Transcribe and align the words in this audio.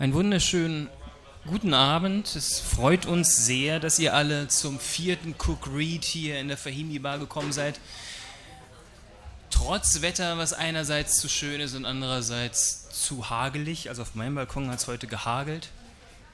Einen 0.00 0.14
wunderschönen 0.14 0.88
guten 1.46 1.74
Abend. 1.74 2.34
Es 2.34 2.58
freut 2.58 3.04
uns 3.04 3.44
sehr, 3.44 3.80
dass 3.80 3.98
ihr 3.98 4.14
alle 4.14 4.48
zum 4.48 4.80
vierten 4.80 5.34
Cook 5.36 5.68
Read 5.74 6.06
hier 6.06 6.40
in 6.40 6.48
der 6.48 6.56
Fahimi 6.56 6.98
Bar 6.98 7.18
gekommen 7.18 7.52
seid. 7.52 7.78
Trotz 9.50 10.00
Wetter, 10.00 10.38
was 10.38 10.54
einerseits 10.54 11.18
zu 11.18 11.28
schön 11.28 11.60
ist 11.60 11.74
und 11.74 11.84
andererseits 11.84 12.88
zu 12.88 13.28
hagelig. 13.28 13.90
Also 13.90 14.00
auf 14.00 14.14
meinem 14.14 14.36
Balkon 14.36 14.70
hat 14.70 14.78
es 14.78 14.86
heute 14.86 15.06
gehagelt. 15.06 15.68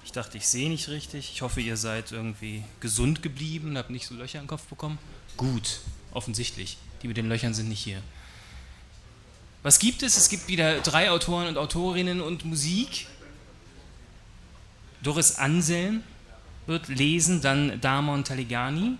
Ich 0.05 0.13
dachte, 0.13 0.39
ich 0.39 0.47
sehe 0.47 0.69
nicht 0.69 0.89
richtig. 0.89 1.33
Ich 1.35 1.43
hoffe, 1.43 1.61
ihr 1.61 1.77
seid 1.77 2.13
irgendwie 2.13 2.63
gesund 2.79 3.21
geblieben, 3.21 3.77
habt 3.77 3.91
nicht 3.91 4.07
so 4.07 4.15
Löcher 4.15 4.39
im 4.39 4.47
Kopf 4.47 4.63
bekommen. 4.67 5.01
Gut, 5.37 5.81
offensichtlich. 6.13 6.77
Die 7.03 7.09
mit 7.09 7.17
den 7.17 7.29
Löchern 7.29 7.53
sind 7.53 7.69
nicht 7.69 7.83
hier. 7.83 8.01
Was 9.65 9.81
gibt 9.81 10.05
es? 10.05 10.17
Es 10.17 10.29
gibt 10.29 10.47
wieder 10.47 10.79
drei 10.83 11.11
Autoren 11.11 11.49
und 11.49 11.59
Autorinnen 11.59 12.21
und 12.21 12.45
Musik. 12.45 13.09
Doris 15.07 15.37
Anselm 15.37 16.03
wird 16.67 16.89
lesen, 16.89 17.41
dann 17.41 17.81
Damon 17.81 18.25
Taligani. 18.25 18.97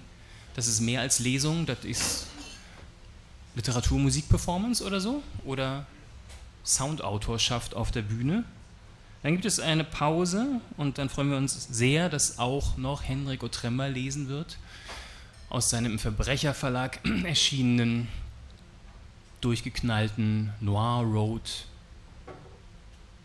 Das 0.55 0.69
ist 0.69 0.81
mehr 0.81 1.01
als 1.01 1.19
Lesung, 1.19 1.67
das 1.67 1.85
ist 1.85 2.27
Literatur, 3.57 3.99
Musik, 3.99 4.29
Performance 4.29 4.85
oder 4.85 5.01
so. 5.01 5.25
Oder 5.45 5.85
Soundautorschaft 6.65 7.75
auf 7.75 7.91
der 7.91 8.03
Bühne. 8.03 8.45
Dann 9.25 9.33
gibt 9.33 9.47
es 9.47 9.59
eine 9.59 9.83
Pause 9.83 10.61
und 10.77 10.99
dann 10.99 11.09
freuen 11.09 11.31
wir 11.31 11.39
uns 11.39 11.67
sehr, 11.73 12.09
dass 12.09 12.39
auch 12.39 12.77
noch 12.77 13.03
Henrik 13.03 13.43
Otremba 13.43 13.87
lesen 13.87 14.29
wird 14.29 14.59
aus 15.49 15.71
seinem 15.71 15.93
im 15.93 15.99
Verbrecherverlag 15.99 17.01
erschienenen, 17.25 18.07
durchgeknallten 19.41 20.53
Noir 20.61 21.03
Road 21.03 21.67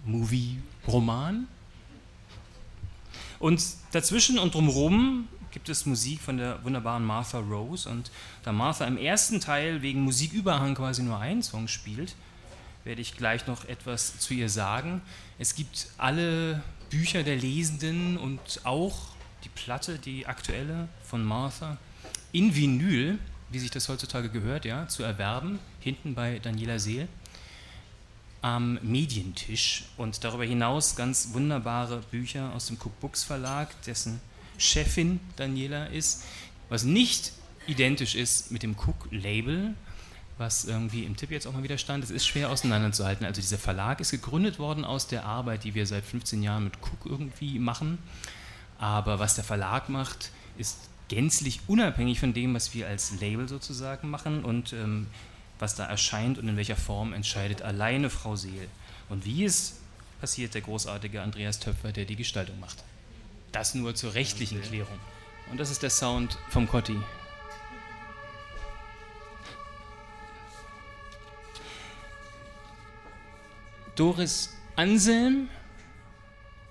Movie 0.03 0.58
Roman. 0.88 1.48
Und 3.41 3.63
dazwischen 3.92 4.38
und 4.38 4.53
drumherum 4.53 5.28
gibt 5.50 5.67
es 5.67 5.88
Musik 5.88 6.22
von 6.22 6.38
der 6.38 6.64
wunderbaren 6.64 7.03
Martha 7.03 7.39
Rose. 7.39 7.89
Und 7.89 8.11
da 8.44 8.52
Martha 8.52 8.86
im 8.86 8.98
ersten 8.98 9.39
Teil 9.39 9.81
wegen 9.81 10.02
Musiküberhang 10.02 10.75
quasi 10.75 11.02
nur 11.02 11.20
einen 11.20 11.42
Song 11.42 11.67
spielt, 11.67 12.16
werde 12.83 13.02
ich 13.02 13.17
gleich 13.17 13.48
noch 13.48 13.66
etwas 13.66 14.20
zu 14.20 14.36
ihr 14.36 14.48
sagen. 14.48 15.02
Es 15.39 15.56
gibt 15.56 15.88
alle 15.98 16.61
Bücher 16.92 17.23
der 17.23 17.36
Lesenden 17.36 18.17
und 18.17 18.61
auch 18.64 18.95
die 19.44 19.50
Platte, 19.50 19.98
die 19.98 20.28
aktuelle 20.28 20.88
von 21.03 21.26
Martha, 21.26 21.78
in 22.31 22.55
Vinyl, 22.55 23.17
wie 23.50 23.59
sich 23.59 23.72
das 23.72 23.89
heutzutage 23.89 24.30
gehört, 24.30 24.66
ja, 24.66 24.88
zu 24.88 25.02
erwerben, 25.02 25.58
hinten 25.80 26.14
bei 26.14 26.38
Daniela 26.38 26.78
Seel 26.78 27.08
am 28.42 28.80
Medientisch 28.81 29.84
und 29.97 30.23
darüber 30.23 30.44
hinaus 30.44 30.95
ganz 30.95 31.30
wunderbare 31.34 32.02
Bücher 32.11 32.53
aus 32.56 32.67
dem 32.67 32.78
Cook 32.78 33.00
Books 33.00 33.23
Verlag, 33.23 33.70
dessen 33.83 34.20
Chefin 34.58 35.20
Daniela 35.36 35.86
ist, 35.86 36.23
was 36.70 36.83
nicht 36.83 37.33
identisch 37.67 38.16
ist 38.16 38.52
mit 38.52 38.64
dem 38.64 38.75
Cook 38.75 39.08
Label, 39.11 39.75
was 40.38 40.66
irgendwie 40.66 41.03
im 41.03 41.16
Tipp 41.16 41.30
jetzt 41.30 41.45
auch 41.45 41.53
mal 41.53 41.64
wieder 41.64 41.78
stand. 41.78 42.03
Es 42.03 42.09
ist 42.09 42.25
schwer 42.25 42.50
auseinanderzuhalten. 42.50 43.25
Also 43.25 43.42
dieser 43.42 43.59
Verlag 43.59 44.00
ist 44.00 44.11
gegründet 44.11 44.58
worden 44.58 44.86
aus 44.86 45.08
der 45.08 45.26
Arbeit, 45.26 45.64
die 45.64 45.76
wir 45.76 45.86
seit 45.86 46.03
15 46.03 46.42
Jahren 46.42 46.64
mit 46.64 46.73
Cook 46.81 47.05
irgendwie 47.05 47.59
machen. 47.59 48.00
Aber 48.80 49.20
was 49.20 49.36
der 49.36 49.44
Verlag 49.44 49.89
macht, 49.89 50.31
ist 50.58 50.78
gänzlich 51.09 51.59
unabhängig 51.67 52.20
von 52.20 52.33
dem, 52.33 52.55
was 52.55 52.73
wir 52.73 52.88
als 52.88 53.20
Label 53.20 53.48
sozusagen 53.48 54.09
machen. 54.09 54.44
Und 54.44 54.73
ähm, 54.73 55.08
was 55.62 55.76
da 55.76 55.86
erscheint 55.86 56.38
und 56.40 56.48
in 56.48 56.58
welcher 56.58 56.76
Form 56.76 57.14
entscheidet 57.14 57.62
alleine 57.62 58.09
Frau 58.09 58.36
Seel. 58.36 58.67
Und 59.09 59.26
wie 59.26 59.45
es 59.45 59.80
passiert 60.20 60.54
der 60.56 60.62
großartige 60.62 61.22
Andreas 61.22 61.59
Töpfer, 61.59 61.92
der 61.92 62.06
die 62.06 62.16
Gestaltung 62.16 62.59
macht. 62.59 62.84
Das 63.52 63.76
nur 63.76 63.94
zur 63.95 64.14
rechtlichen 64.14 64.62
Klärung. 64.62 65.00
Und 65.52 65.59
das 65.59 65.70
ist 65.70 65.84
der 65.84 65.89
Sound 65.89 66.38
vom 66.50 66.67
Cotti. 66.67 66.98
Doris 73.95 74.54
Anselm 74.76 75.50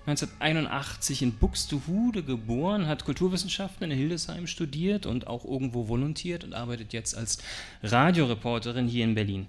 1981 0.07 1.21
in 1.21 1.33
Buxtehude 1.33 2.23
geboren, 2.23 2.87
hat 2.87 3.05
Kulturwissenschaften 3.05 3.91
in 3.91 3.97
Hildesheim 3.97 4.47
studiert 4.47 5.05
und 5.05 5.27
auch 5.27 5.45
irgendwo 5.45 5.87
volontiert 5.87 6.43
und 6.43 6.53
arbeitet 6.53 6.91
jetzt 6.93 7.15
als 7.15 7.37
Radioreporterin 7.83 8.87
hier 8.87 9.03
in 9.03 9.13
Berlin. 9.13 9.47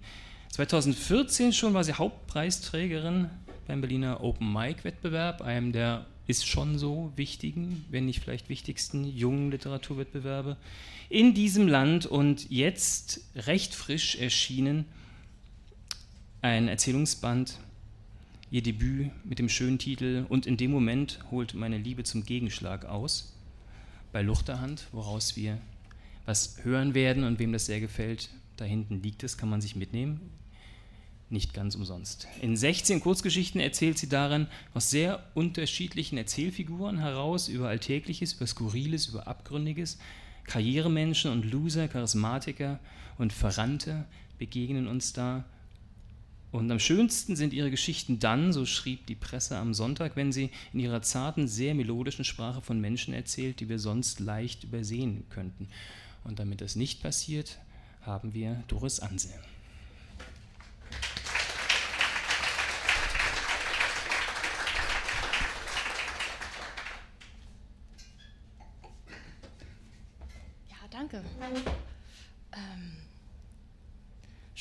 2014 0.50 1.54
schon 1.54 1.72
war 1.72 1.84
sie 1.84 1.94
Hauptpreisträgerin 1.94 3.30
beim 3.66 3.80
Berliner 3.80 4.22
Open 4.22 4.52
Mic 4.52 4.84
Wettbewerb, 4.84 5.40
einem 5.40 5.72
der 5.72 6.04
ist 6.26 6.46
schon 6.46 6.78
so 6.78 7.12
wichtigen, 7.16 7.84
wenn 7.90 8.04
nicht 8.04 8.20
vielleicht 8.20 8.48
wichtigsten 8.48 9.04
jungen 9.04 9.50
Literaturwettbewerbe 9.50 10.56
in 11.08 11.34
diesem 11.34 11.66
Land 11.68 12.06
und 12.06 12.50
jetzt 12.50 13.20
recht 13.34 13.74
frisch 13.74 14.16
erschienen 14.16 14.84
ein 16.42 16.68
Erzählungsband 16.68 17.58
ihr 18.52 18.62
Debüt 18.62 19.10
mit 19.24 19.38
dem 19.38 19.48
schönen 19.48 19.78
Titel 19.78 20.26
Und 20.28 20.46
in 20.46 20.58
dem 20.58 20.70
Moment 20.70 21.18
holt 21.30 21.54
meine 21.54 21.78
Liebe 21.78 22.04
zum 22.04 22.24
Gegenschlag 22.24 22.84
aus 22.84 23.34
bei 24.12 24.20
Luchterhand, 24.20 24.88
woraus 24.92 25.36
wir 25.36 25.58
was 26.26 26.58
hören 26.62 26.94
werden 26.94 27.24
und 27.24 27.38
wem 27.38 27.52
das 27.52 27.64
sehr 27.64 27.80
gefällt, 27.80 28.28
da 28.58 28.66
hinten 28.66 29.02
liegt 29.02 29.24
es, 29.24 29.38
kann 29.38 29.48
man 29.48 29.62
sich 29.62 29.74
mitnehmen. 29.74 30.20
Nicht 31.30 31.54
ganz 31.54 31.74
umsonst. 31.74 32.28
In 32.42 32.54
16 32.54 33.00
Kurzgeschichten 33.00 33.58
erzählt 33.58 33.96
sie 33.96 34.10
darin 34.10 34.46
aus 34.74 34.90
sehr 34.90 35.24
unterschiedlichen 35.32 36.18
Erzählfiguren 36.18 36.98
heraus 36.98 37.48
über 37.48 37.68
Alltägliches, 37.68 38.34
über 38.34 38.46
Skurriles, 38.46 39.06
über 39.06 39.26
Abgründiges. 39.26 39.98
Karrieremenschen 40.44 41.32
und 41.32 41.50
Loser, 41.50 41.88
Charismatiker 41.88 42.80
und 43.16 43.32
Verrannte 43.32 44.04
begegnen 44.38 44.88
uns 44.88 45.14
da 45.14 45.46
und 46.52 46.70
am 46.70 46.78
schönsten 46.78 47.34
sind 47.34 47.54
ihre 47.54 47.70
Geschichten 47.70 48.18
dann, 48.18 48.52
so 48.52 48.66
schrieb 48.66 49.06
die 49.06 49.14
Presse 49.14 49.56
am 49.56 49.72
Sonntag, 49.72 50.16
wenn 50.16 50.32
sie 50.32 50.50
in 50.74 50.80
ihrer 50.80 51.00
zarten, 51.00 51.48
sehr 51.48 51.74
melodischen 51.74 52.26
Sprache 52.26 52.60
von 52.60 52.78
Menschen 52.78 53.14
erzählt, 53.14 53.58
die 53.60 53.70
wir 53.70 53.78
sonst 53.78 54.20
leicht 54.20 54.62
übersehen 54.62 55.24
könnten. 55.30 55.68
Und 56.24 56.38
damit 56.38 56.60
das 56.60 56.76
nicht 56.76 57.02
passiert, 57.02 57.58
haben 58.02 58.34
wir 58.34 58.62
Doris 58.68 59.00
Anselm. 59.00 59.40
Ja, 70.68 70.76
danke. 70.90 71.24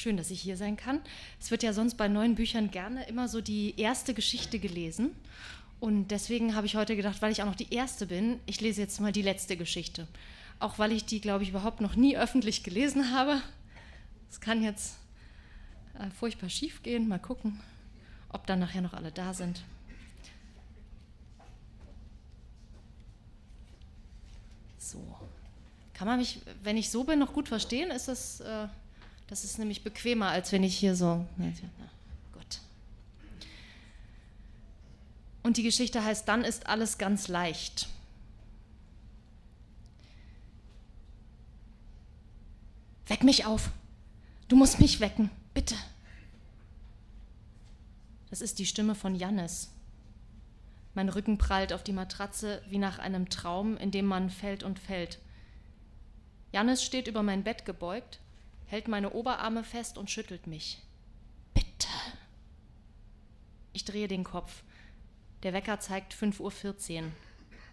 Schön, 0.02 0.18
dass 0.18 0.32
ich 0.32 0.42
hier 0.42 0.58
sein 0.58 0.78
kann. 0.78 1.00
Es 1.40 1.52
wird 1.52 1.62
ja 1.62 1.74
sonst 1.74 1.94
bei 1.94 2.08
neuen 2.08 2.34
Büchern 2.34 2.72
gerne 2.72 3.08
immer 3.08 3.28
so 3.28 3.40
die 3.40 3.80
erste 3.80 4.16
Geschichte 4.16 4.58
gelesen. 4.58 5.12
Und 5.80 6.08
deswegen 6.08 6.56
habe 6.56 6.66
ich 6.66 6.76
heute 6.76 6.96
gedacht, 6.96 7.22
weil 7.22 7.32
ich 7.32 7.44
auch 7.44 7.46
noch 7.46 7.56
die 7.56 7.72
erste 7.72 8.08
bin, 8.08 8.40
ich 8.48 8.62
lese 8.62 8.82
jetzt 8.82 9.00
mal 9.00 9.12
die 9.12 9.22
letzte 9.22 9.58
Geschichte. 9.58 10.08
Auch 10.58 10.80
weil 10.80 10.92
ich 10.92 11.06
die, 11.06 11.22
glaube 11.22 11.44
ich, 11.44 11.52
überhaupt 11.52 11.82
noch 11.82 11.96
nie 11.96 12.18
öffentlich 12.18 12.64
gelesen 12.64 13.14
habe. 13.14 13.44
Es 14.32 14.42
kann 14.42 14.64
jetzt 14.64 14.98
äh, 16.00 16.10
furchtbar 16.10 16.50
schief 16.50 16.82
gehen. 16.82 17.08
Mal 17.08 17.20
gucken, 17.20 17.60
ob 18.30 18.48
dann 18.48 18.58
nachher 18.58 18.82
noch 18.82 18.96
alle 18.96 19.12
da 19.12 19.36
sind. 19.36 19.62
So. 24.80 25.00
Kann 25.94 26.08
man 26.08 26.18
mich, 26.18 26.42
wenn 26.64 26.76
ich 26.76 26.90
so 26.90 27.04
bin, 27.04 27.20
noch 27.20 27.34
gut 27.34 27.48
verstehen? 27.48 27.92
Ist 27.92 28.08
das. 28.08 28.40
Äh, 28.40 28.68
das 29.32 29.46
ist 29.46 29.58
nämlich 29.58 29.82
bequemer, 29.82 30.28
als 30.28 30.52
wenn 30.52 30.62
ich 30.62 30.78
hier 30.78 30.94
so. 30.94 31.26
Gut. 32.34 32.60
Und 35.42 35.56
die 35.56 35.64
Geschichte 35.64 36.04
heißt, 36.04 36.28
dann 36.28 36.44
ist 36.44 36.68
alles 36.68 36.98
ganz 36.98 37.30
leicht. 37.30 37.88
Weck 43.08 43.24
mich 43.24 43.46
auf. 43.46 43.72
Du 44.50 44.58
musst 44.58 44.82
mich 44.82 45.00
wecken, 45.00 45.30
bitte. 45.54 45.76
Das 48.32 48.42
ist 48.42 48.60
die 48.60 48.66
Stimme 48.66 48.96
von 48.96 49.16
Jannis. 49.16 49.70
Mein 50.94 51.08
Rücken 51.08 51.38
prallt 51.38 51.72
auf 51.72 51.84
die 51.84 51.94
Matratze 51.94 52.62
wie 52.70 52.80
nach 52.80 53.00
einem 53.00 53.30
Traum, 53.30 53.78
in 53.78 53.92
dem 53.92 54.08
man 54.08 54.30
fällt 54.30 54.64
und 54.64 54.78
fällt. 54.78 55.20
Jannis 56.52 56.84
steht 56.84 57.08
über 57.08 57.24
mein 57.24 57.46
Bett 57.46 57.64
gebeugt 57.64 58.20
hält 58.72 58.88
meine 58.88 59.12
Oberarme 59.12 59.66
fest 59.66 59.98
und 59.98 60.10
schüttelt 60.10 60.48
mich. 60.48 60.82
Bitte. 61.54 61.90
Ich 63.74 63.84
drehe 63.84 64.08
den 64.08 64.24
Kopf. 64.24 64.64
Der 65.44 65.52
Wecker 65.52 65.82
zeigt 65.82 66.14
5.14 66.14 67.04
Uhr. 67.04 67.12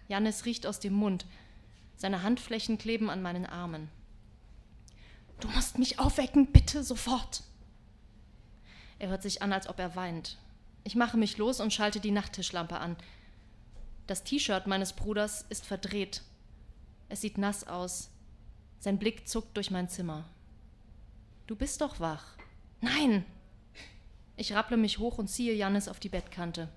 Jannis 0.09 0.45
riecht 0.45 0.67
aus 0.67 0.81
dem 0.81 0.95
Mund. 0.95 1.25
Seine 1.97 2.25
Handflächen 2.25 2.79
kleben 2.79 3.11
an 3.11 3.23
meinen 3.23 3.47
Armen. 3.47 3.89
Du 5.39 5.47
musst 5.47 5.79
mich 5.79 6.01
aufwecken, 6.01 6.51
bitte, 6.51 6.83
sofort. 6.83 7.45
Er 8.99 9.09
hört 9.09 9.23
sich 9.23 9.41
an, 9.41 9.53
als 9.53 9.69
ob 9.69 9.79
er 9.79 9.95
weint. 9.95 10.37
Ich 10.83 10.97
mache 10.97 11.17
mich 11.17 11.39
los 11.39 11.61
und 11.61 11.73
schalte 11.73 12.01
die 12.01 12.11
Nachttischlampe 12.11 12.77
an. 12.77 12.97
Das 14.09 14.25
T-Shirt 14.25 14.67
meines 14.67 14.95
Bruders 14.95 15.43
ist 15.49 15.65
verdreht. 15.65 16.23
Es 17.09 17.21
sieht 17.21 17.39
nass 17.39 17.69
aus. 17.69 18.11
Sein 18.81 18.99
Blick 18.99 19.29
zuckt 19.29 19.57
durch 19.57 19.71
mein 19.71 19.89
Zimmer. 19.89 20.25
Du 21.49 21.57
bist 21.57 21.81
doch 21.81 21.99
wach. 21.99 22.37
Nein! 22.83 23.25
Ich 24.37 24.53
rapple 24.53 24.77
mich 24.77 24.99
hoch 24.99 25.17
und 25.17 25.29
ziehe 25.29 25.55
Jannis 25.55 25.89
auf 25.89 25.99
die 25.99 26.11
Bettkante. 26.11 26.69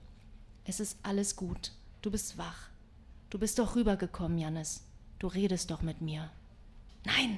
Es 0.63 0.79
ist 0.79 0.97
alles 1.03 1.35
gut. 1.35 1.73
Du 2.01 2.09
bist 2.09 2.37
wach. 2.37 2.69
Du 3.29 3.37
bist 3.37 3.59
doch 3.59 3.75
rübergekommen, 3.75 4.37
Jannis. 4.37 4.87
Du 5.19 5.27
redest 5.27 5.71
doch 5.71 5.81
mit 5.81 5.99
mir. 5.99 6.31
Nein! 7.03 7.37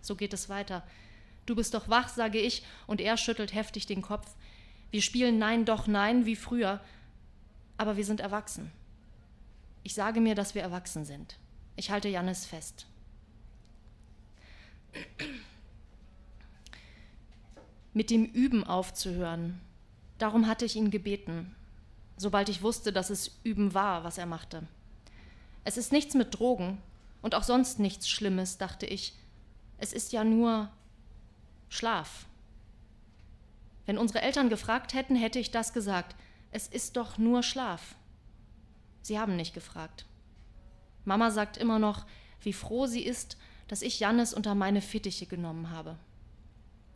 So 0.00 0.16
geht 0.16 0.32
es 0.32 0.48
weiter. 0.48 0.82
Du 1.46 1.54
bist 1.54 1.72
doch 1.72 1.88
wach, 1.88 2.08
sage 2.08 2.40
ich, 2.40 2.64
und 2.88 3.00
er 3.00 3.16
schüttelt 3.16 3.54
heftig 3.54 3.86
den 3.86 4.02
Kopf. 4.02 4.34
Wir 4.90 5.02
spielen 5.02 5.38
Nein, 5.38 5.64
doch 5.64 5.86
Nein, 5.86 6.26
wie 6.26 6.34
früher, 6.34 6.80
aber 7.76 7.96
wir 7.96 8.04
sind 8.04 8.18
erwachsen. 8.18 8.72
Ich 9.84 9.94
sage 9.94 10.20
mir, 10.20 10.34
dass 10.34 10.56
wir 10.56 10.62
erwachsen 10.62 11.04
sind. 11.04 11.38
Ich 11.76 11.92
halte 11.92 12.08
Jannis 12.08 12.44
fest. 12.44 12.86
Mit 17.92 18.10
dem 18.10 18.24
Üben 18.24 18.64
aufzuhören, 18.64 19.60
darum 20.18 20.46
hatte 20.46 20.64
ich 20.64 20.76
ihn 20.76 20.90
gebeten, 20.90 21.54
sobald 22.16 22.48
ich 22.48 22.62
wusste, 22.62 22.92
dass 22.92 23.10
es 23.10 23.40
Üben 23.42 23.74
war, 23.74 24.04
was 24.04 24.18
er 24.18 24.26
machte. 24.26 24.66
Es 25.64 25.76
ist 25.76 25.92
nichts 25.92 26.14
mit 26.14 26.38
Drogen 26.38 26.78
und 27.22 27.34
auch 27.34 27.42
sonst 27.42 27.78
nichts 27.78 28.08
Schlimmes, 28.08 28.58
dachte 28.58 28.86
ich. 28.86 29.14
Es 29.78 29.92
ist 29.92 30.12
ja 30.12 30.24
nur 30.24 30.70
Schlaf. 31.68 32.26
Wenn 33.86 33.98
unsere 33.98 34.22
Eltern 34.22 34.50
gefragt 34.50 34.94
hätten, 34.94 35.16
hätte 35.16 35.38
ich 35.38 35.50
das 35.50 35.72
gesagt. 35.72 36.14
Es 36.52 36.68
ist 36.68 36.96
doch 36.96 37.18
nur 37.18 37.42
Schlaf. 37.42 37.96
Sie 39.02 39.18
haben 39.18 39.36
nicht 39.36 39.54
gefragt. 39.54 40.04
Mama 41.04 41.30
sagt 41.30 41.56
immer 41.56 41.78
noch, 41.78 42.06
wie 42.40 42.52
froh 42.52 42.86
sie 42.86 43.02
ist, 43.02 43.36
dass 43.68 43.82
ich 43.82 44.00
Jannis 44.00 44.34
unter 44.34 44.54
meine 44.54 44.80
Fittiche 44.80 45.26
genommen 45.26 45.70
habe. 45.70 45.96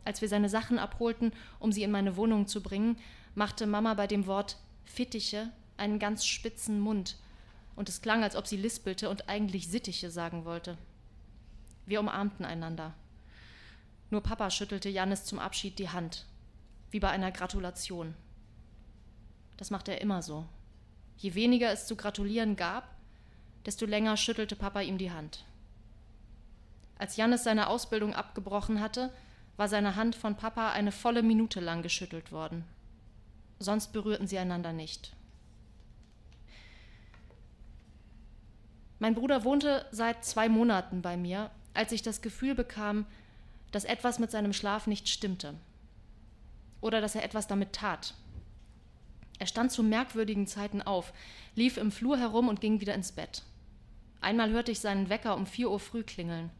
Als 0.05 0.21
wir 0.21 0.29
seine 0.29 0.49
Sachen 0.49 0.79
abholten, 0.79 1.33
um 1.59 1.71
sie 1.71 1.83
in 1.83 1.91
meine 1.91 2.15
Wohnung 2.15 2.47
zu 2.47 2.61
bringen, 2.61 2.97
machte 3.33 3.67
Mama 3.67 3.95
bei 3.95 4.07
dem 4.07 4.27
Wort 4.27 4.57
Fittiche 4.85 5.49
einen 5.77 5.99
ganz 5.99 6.25
spitzen 6.25 6.79
Mund, 6.79 7.17
und 7.75 7.89
es 7.89 8.01
klang, 8.01 8.23
als 8.23 8.37
ob 8.37 8.47
sie 8.47 8.55
lispelte 8.55 9.09
und 9.09 9.27
eigentlich 9.27 9.67
Sittiche 9.67 10.09
sagen 10.09 10.45
wollte. 10.45 10.77
Wir 11.85 11.99
umarmten 11.99 12.45
einander. 12.45 12.93
Nur 14.09 14.21
Papa 14.21 14.49
schüttelte 14.49 14.87
Jannis 14.87 15.25
zum 15.25 15.39
Abschied 15.39 15.77
die 15.77 15.89
Hand, 15.89 16.25
wie 16.91 17.01
bei 17.01 17.09
einer 17.09 17.31
Gratulation. 17.31 18.15
Das 19.57 19.71
macht 19.71 19.87
er 19.87 19.99
immer 20.01 20.21
so. 20.21 20.45
Je 21.17 21.33
weniger 21.33 21.71
es 21.71 21.87
zu 21.87 21.95
gratulieren 21.95 22.55
gab, 22.55 22.95
desto 23.65 23.85
länger 23.85 24.15
schüttelte 24.15 24.55
Papa 24.55 24.81
ihm 24.81 24.97
die 24.97 25.11
Hand. 25.11 25.43
Als 26.97 27.17
Jannis 27.17 27.43
seine 27.43 27.67
Ausbildung 27.67 28.13
abgebrochen 28.13 28.79
hatte, 28.79 29.11
war 29.57 29.67
seine 29.67 29.95
Hand 29.95 30.15
von 30.15 30.35
Papa 30.35 30.71
eine 30.71 30.91
volle 30.91 31.23
Minute 31.23 31.59
lang 31.59 31.81
geschüttelt 31.81 32.31
worden. 32.31 32.65
Sonst 33.59 33.93
berührten 33.93 34.27
sie 34.27 34.37
einander 34.37 34.73
nicht. 34.73 35.13
Mein 38.99 39.15
Bruder 39.15 39.43
wohnte 39.43 39.85
seit 39.91 40.25
zwei 40.25 40.49
Monaten 40.49 41.01
bei 41.01 41.17
mir, 41.17 41.51
als 41.73 41.91
ich 41.91 42.01
das 42.01 42.21
Gefühl 42.21 42.55
bekam, 42.55 43.05
dass 43.71 43.83
etwas 43.83 44.19
mit 44.19 44.31
seinem 44.31 44.53
Schlaf 44.53 44.87
nicht 44.87 45.09
stimmte 45.09 45.53
oder 46.81 47.01
dass 47.01 47.15
er 47.15 47.23
etwas 47.23 47.47
damit 47.47 47.73
tat. 47.73 48.13
Er 49.39 49.47
stand 49.47 49.71
zu 49.71 49.83
merkwürdigen 49.83 50.47
Zeiten 50.47 50.81
auf, 50.81 51.13
lief 51.55 51.77
im 51.77 51.91
Flur 51.91 52.17
herum 52.17 52.47
und 52.47 52.61
ging 52.61 52.79
wieder 52.79 52.93
ins 52.93 53.11
Bett. 53.11 53.43
Einmal 54.21 54.51
hörte 54.51 54.71
ich 54.71 54.79
seinen 54.79 55.09
Wecker 55.09 55.35
um 55.35 55.45
vier 55.45 55.69
Uhr 55.69 55.79
früh 55.79 56.03
klingeln. 56.03 56.51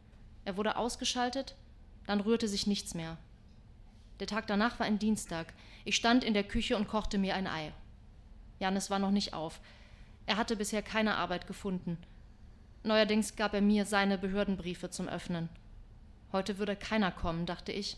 Er 0.44 0.56
wurde 0.56 0.76
ausgeschaltet, 0.76 1.54
dann 2.06 2.20
rührte 2.20 2.48
sich 2.48 2.66
nichts 2.66 2.94
mehr. 2.94 3.16
Der 4.20 4.26
Tag 4.26 4.46
danach 4.46 4.78
war 4.78 4.86
ein 4.86 4.98
Dienstag. 4.98 5.52
Ich 5.84 5.96
stand 5.96 6.24
in 6.24 6.34
der 6.34 6.44
Küche 6.44 6.76
und 6.76 6.88
kochte 6.88 7.18
mir 7.18 7.34
ein 7.34 7.46
Ei. 7.46 7.72
Janis 8.58 8.90
war 8.90 8.98
noch 8.98 9.10
nicht 9.10 9.34
auf. 9.34 9.60
Er 10.24 10.36
hatte 10.36 10.56
bisher 10.56 10.82
keine 10.82 11.16
Arbeit 11.16 11.46
gefunden. 11.46 11.98
Neuerdings 12.82 13.36
gab 13.36 13.52
er 13.52 13.60
mir 13.60 13.84
seine 13.84 14.18
Behördenbriefe 14.18 14.90
zum 14.90 15.08
Öffnen. 15.08 15.48
Heute 16.32 16.58
würde 16.58 16.76
keiner 16.76 17.12
kommen, 17.12 17.46
dachte 17.46 17.72
ich. 17.72 17.96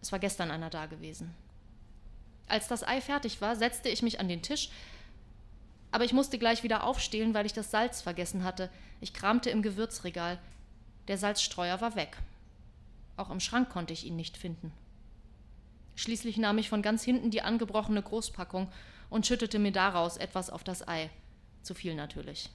Es 0.00 0.12
war 0.12 0.18
gestern 0.18 0.50
einer 0.50 0.70
da 0.70 0.86
gewesen. 0.86 1.34
Als 2.48 2.68
das 2.68 2.86
Ei 2.86 3.00
fertig 3.00 3.40
war, 3.40 3.56
setzte 3.56 3.88
ich 3.88 4.02
mich 4.02 4.20
an 4.20 4.28
den 4.28 4.42
Tisch, 4.42 4.68
aber 5.90 6.04
ich 6.04 6.12
musste 6.12 6.38
gleich 6.38 6.62
wieder 6.62 6.84
aufstehen, 6.84 7.34
weil 7.34 7.46
ich 7.46 7.52
das 7.52 7.70
Salz 7.70 8.00
vergessen 8.00 8.44
hatte. 8.44 8.70
Ich 9.00 9.12
kramte 9.12 9.50
im 9.50 9.62
Gewürzregal. 9.62 10.38
Der 11.06 11.18
Salzstreuer 11.18 11.80
war 11.80 11.94
weg. 11.96 12.16
Auch 13.16 13.30
im 13.30 13.40
Schrank 13.40 13.68
konnte 13.68 13.92
ich 13.92 14.04
ihn 14.06 14.16
nicht 14.16 14.36
finden. 14.36 14.72
Schließlich 15.94 16.38
nahm 16.38 16.58
ich 16.58 16.68
von 16.68 16.82
ganz 16.82 17.02
hinten 17.04 17.30
die 17.30 17.42
angebrochene 17.42 18.02
Großpackung 18.02 18.68
und 19.10 19.26
schüttete 19.26 19.58
mir 19.58 19.72
daraus 19.72 20.16
etwas 20.16 20.50
auf 20.50 20.64
das 20.64 20.86
Ei. 20.88 21.10
Zu 21.62 21.74
viel 21.74 21.94
natürlich. 21.94 22.50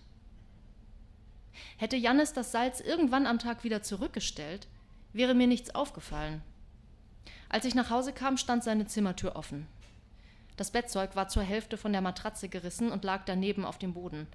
Hätte 1.77 1.95
Jannis 1.95 2.33
das 2.33 2.51
Salz 2.51 2.79
irgendwann 2.79 3.27
am 3.27 3.39
Tag 3.39 3.63
wieder 3.63 3.81
zurückgestellt, 3.81 4.67
wäre 5.13 5.33
mir 5.33 5.47
nichts 5.47 5.73
aufgefallen. 5.73 6.41
Als 7.49 7.65
ich 7.65 7.75
nach 7.75 7.89
Hause 7.89 8.13
kam, 8.13 8.37
stand 8.37 8.63
seine 8.63 8.87
Zimmertür 8.87 9.35
offen. 9.35 9.67
Das 10.57 10.71
Bettzeug 10.71 11.15
war 11.15 11.27
zur 11.27 11.43
Hälfte 11.43 11.77
von 11.77 11.91
der 11.91 12.01
Matratze 12.01 12.49
gerissen 12.49 12.91
und 12.91 13.03
lag 13.03 13.23
daneben 13.25 13.63
auf 13.63 13.77
dem 13.77 13.93
Boden. 13.93 14.27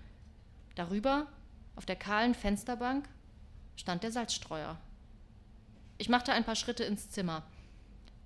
Darüber, 0.77 1.27
auf 1.77 1.85
der 1.85 1.97
kahlen 1.97 2.35
Fensterbank, 2.35 3.09
stand 3.77 4.03
der 4.05 4.13
Salzstreuer. 4.13 4.79
Ich 6.03 6.09
machte 6.09 6.33
ein 6.33 6.43
paar 6.43 6.57
Schritte 6.57 6.83
ins 6.83 7.11
Zimmer. 7.11 7.45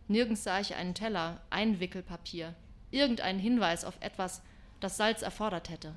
Nirgends 0.08 0.44
sah 0.44 0.60
ich 0.60 0.76
einen 0.76 0.94
Teller, 0.94 1.42
Einwickelpapier, 1.50 2.54
irgendeinen 2.90 3.38
Hinweis 3.38 3.84
auf 3.84 3.98
etwas, 4.00 4.40
das 4.80 4.96
Salz 4.96 5.20
erfordert 5.20 5.68
hätte. 5.68 5.94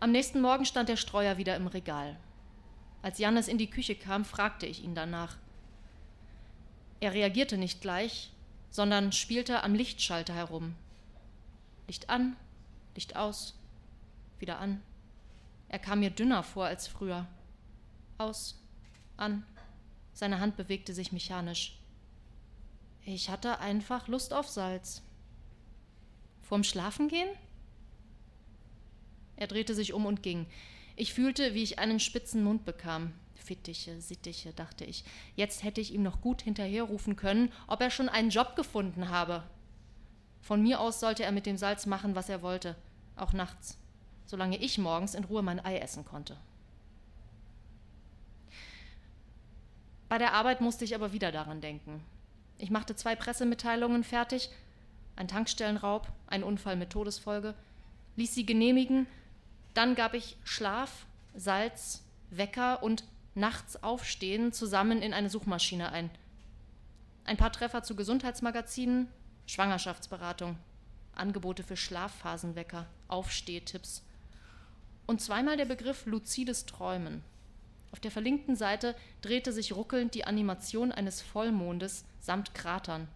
Am 0.00 0.12
nächsten 0.12 0.42
Morgen 0.42 0.66
stand 0.66 0.90
der 0.90 0.98
Streuer 0.98 1.38
wieder 1.38 1.56
im 1.56 1.66
Regal. 1.66 2.18
Als 3.00 3.18
Jannes 3.18 3.48
in 3.48 3.56
die 3.56 3.70
Küche 3.70 3.94
kam, 3.94 4.26
fragte 4.26 4.66
ich 4.66 4.84
ihn 4.84 4.94
danach. 4.94 5.38
Er 7.00 7.14
reagierte 7.14 7.56
nicht 7.56 7.80
gleich, 7.80 8.34
sondern 8.68 9.12
spielte 9.12 9.62
am 9.62 9.72
Lichtschalter 9.72 10.34
herum. 10.34 10.74
Licht 11.86 12.10
an, 12.10 12.36
Licht 12.94 13.16
aus, 13.16 13.58
wieder 14.38 14.58
an. 14.58 14.82
Er 15.70 15.78
kam 15.78 16.00
mir 16.00 16.10
dünner 16.10 16.42
vor 16.42 16.66
als 16.66 16.86
früher. 16.86 17.26
Aus, 18.18 18.57
an. 19.18 19.44
Seine 20.12 20.40
Hand 20.40 20.56
bewegte 20.56 20.94
sich 20.94 21.12
mechanisch. 21.12 21.78
Ich 23.04 23.30
hatte 23.30 23.60
einfach 23.60 24.08
Lust 24.08 24.34
auf 24.34 24.48
Salz. 24.48 25.02
Vorm 26.42 26.64
Schlafengehen? 26.64 27.28
Er 29.36 29.46
drehte 29.46 29.74
sich 29.74 29.92
um 29.92 30.06
und 30.06 30.22
ging. 30.22 30.46
Ich 30.96 31.14
fühlte, 31.14 31.54
wie 31.54 31.62
ich 31.62 31.78
einen 31.78 32.00
spitzen 32.00 32.42
Mund 32.42 32.64
bekam. 32.64 33.12
Fittiche, 33.36 34.00
Sittiche, 34.00 34.52
dachte 34.52 34.84
ich. 34.84 35.04
Jetzt 35.36 35.62
hätte 35.62 35.80
ich 35.80 35.94
ihm 35.94 36.02
noch 36.02 36.20
gut 36.20 36.42
hinterherrufen 36.42 37.16
können, 37.16 37.52
ob 37.66 37.80
er 37.80 37.90
schon 37.90 38.08
einen 38.08 38.30
Job 38.30 38.56
gefunden 38.56 39.08
habe. 39.08 39.44
Von 40.42 40.62
mir 40.62 40.80
aus 40.80 41.00
sollte 41.00 41.24
er 41.24 41.32
mit 41.32 41.46
dem 41.46 41.56
Salz 41.56 41.86
machen, 41.86 42.14
was 42.14 42.28
er 42.28 42.42
wollte, 42.42 42.76
auch 43.16 43.32
nachts, 43.32 43.78
solange 44.26 44.58
ich 44.58 44.78
morgens 44.78 45.14
in 45.14 45.24
Ruhe 45.24 45.42
mein 45.42 45.64
Ei 45.64 45.78
essen 45.78 46.04
konnte. 46.04 46.36
Bei 50.08 50.18
der 50.18 50.32
Arbeit 50.32 50.60
musste 50.60 50.84
ich 50.84 50.94
aber 50.94 51.12
wieder 51.12 51.32
daran 51.32 51.60
denken. 51.60 52.02
Ich 52.58 52.70
machte 52.70 52.96
zwei 52.96 53.14
Pressemitteilungen 53.14 54.04
fertig, 54.04 54.50
ein 55.16 55.28
Tankstellenraub, 55.28 56.08
ein 56.26 56.42
Unfall 56.42 56.76
mit 56.76 56.90
Todesfolge, 56.90 57.54
ließ 58.16 58.34
sie 58.34 58.46
genehmigen, 58.46 59.06
dann 59.74 59.94
gab 59.94 60.14
ich 60.14 60.36
Schlaf, 60.44 61.06
Salz, 61.34 62.02
Wecker 62.30 62.82
und 62.82 63.04
nachts 63.34 63.82
aufstehen 63.82 64.52
zusammen 64.52 65.02
in 65.02 65.14
eine 65.14 65.30
Suchmaschine 65.30 65.92
ein. 65.92 66.10
Ein 67.24 67.36
paar 67.36 67.52
Treffer 67.52 67.82
zu 67.82 67.94
Gesundheitsmagazinen, 67.94 69.08
Schwangerschaftsberatung, 69.46 70.56
Angebote 71.14 71.62
für 71.62 71.76
Schlafphasenwecker, 71.76 72.86
Aufstehtipps 73.06 74.02
und 75.06 75.20
zweimal 75.20 75.56
der 75.56 75.64
Begriff 75.64 76.06
luzides 76.06 76.66
Träumen. 76.66 77.22
Auf 77.92 78.00
der 78.00 78.10
verlinkten 78.10 78.56
Seite 78.56 78.94
drehte 79.22 79.52
sich 79.52 79.74
ruckelnd 79.74 80.14
die 80.14 80.24
Animation 80.24 80.92
eines 80.92 81.22
Vollmondes 81.22 82.04
samt 82.20 82.54
Kratern. 82.54 83.08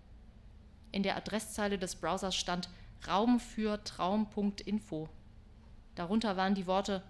In 0.92 1.02
der 1.02 1.16
Adresszeile 1.16 1.78
des 1.78 1.96
Browsers 1.96 2.34
stand 2.34 2.68
Raum 3.06 3.40
für 3.40 3.82
Traum.info. 3.84 5.08
Darunter 5.94 6.36
waren 6.36 6.54
die 6.54 6.66
Worte 6.66 7.02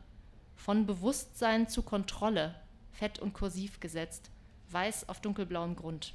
von 0.57 0.87
Bewusstsein 0.87 1.69
zu 1.69 1.83
Kontrolle 1.83 2.55
fett 2.93 3.19
und 3.19 3.33
kursiv 3.33 3.81
gesetzt, 3.81 4.31
weiß 4.71 5.09
auf 5.09 5.21
dunkelblauem 5.21 5.77
Grund. 5.77 6.15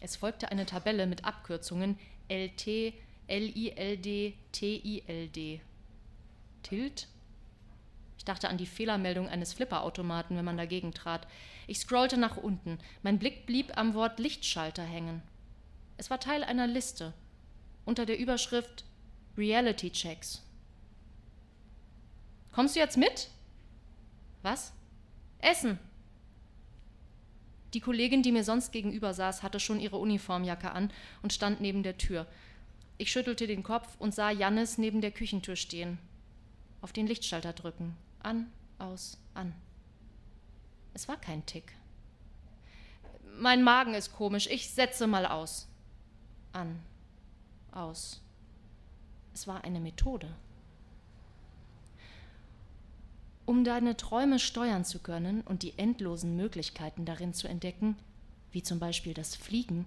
Es 0.00 0.16
folgte 0.16 0.50
eine 0.50 0.66
Tabelle 0.66 1.06
mit 1.06 1.24
Abkürzungen 1.24 1.98
LT, 2.28 2.94
LILD, 3.28 4.34
TILD. 4.52 5.60
Tilt? 6.62 7.08
Dachte 8.30 8.48
an 8.48 8.58
die 8.58 8.66
Fehlermeldung 8.66 9.28
eines 9.28 9.52
Flipperautomaten, 9.54 10.36
wenn 10.36 10.44
man 10.44 10.56
dagegen 10.56 10.94
trat. 10.94 11.26
Ich 11.66 11.80
scrollte 11.80 12.16
nach 12.16 12.36
unten. 12.36 12.78
Mein 13.02 13.18
Blick 13.18 13.44
blieb 13.44 13.76
am 13.76 13.92
Wort 13.94 14.20
Lichtschalter 14.20 14.84
hängen. 14.84 15.20
Es 15.96 16.10
war 16.10 16.20
Teil 16.20 16.44
einer 16.44 16.68
Liste 16.68 17.12
unter 17.84 18.06
der 18.06 18.20
Überschrift 18.20 18.84
Reality 19.36 19.90
Checks. 19.90 20.42
Kommst 22.52 22.76
du 22.76 22.78
jetzt 22.78 22.96
mit? 22.96 23.30
Was? 24.42 24.72
Essen. 25.40 25.80
Die 27.74 27.80
Kollegin, 27.80 28.22
die 28.22 28.30
mir 28.30 28.44
sonst 28.44 28.70
gegenüber 28.70 29.12
saß, 29.12 29.42
hatte 29.42 29.58
schon 29.58 29.80
ihre 29.80 29.96
Uniformjacke 29.96 30.70
an 30.70 30.92
und 31.22 31.32
stand 31.32 31.60
neben 31.60 31.82
der 31.82 31.98
Tür. 31.98 32.28
Ich 32.96 33.10
schüttelte 33.10 33.48
den 33.48 33.64
Kopf 33.64 33.88
und 33.98 34.14
sah 34.14 34.30
Jannis 34.30 34.78
neben 34.78 35.00
der 35.00 35.10
Küchentür 35.10 35.56
stehen. 35.56 35.98
Auf 36.80 36.92
den 36.92 37.08
Lichtschalter 37.08 37.52
drücken. 37.52 37.96
An, 38.22 38.50
aus, 38.78 39.18
an. 39.34 39.54
Es 40.94 41.08
war 41.08 41.16
kein 41.16 41.44
Tick. 41.46 41.72
Mein 43.38 43.62
Magen 43.62 43.94
ist 43.94 44.12
komisch. 44.12 44.46
Ich 44.48 44.70
setze 44.70 45.06
mal 45.06 45.26
aus. 45.26 45.68
An, 46.52 46.80
aus. 47.72 48.20
Es 49.32 49.46
war 49.46 49.64
eine 49.64 49.80
Methode. 49.80 50.28
Um 53.46 53.64
deine 53.64 53.96
Träume 53.96 54.38
steuern 54.38 54.84
zu 54.84 54.98
können 54.98 55.40
und 55.40 55.62
die 55.62 55.78
endlosen 55.78 56.36
Möglichkeiten 56.36 57.04
darin 57.04 57.34
zu 57.34 57.48
entdecken, 57.48 57.96
wie 58.52 58.62
zum 58.62 58.78
Beispiel 58.78 59.14
das 59.14 59.34
Fliegen, 59.34 59.86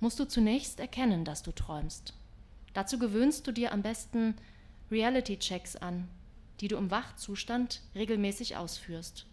musst 0.00 0.18
du 0.18 0.26
zunächst 0.26 0.80
erkennen, 0.80 1.24
dass 1.24 1.42
du 1.42 1.52
träumst. 1.52 2.14
Dazu 2.72 2.98
gewöhnst 2.98 3.46
du 3.46 3.52
dir 3.52 3.72
am 3.72 3.82
besten 3.82 4.34
Reality-Checks 4.90 5.76
an, 5.76 6.08
die 6.60 6.68
du 6.68 6.76
im 6.76 6.90
Wachzustand 6.90 7.80
regelmäßig 7.94 8.56
ausführst. 8.56 9.26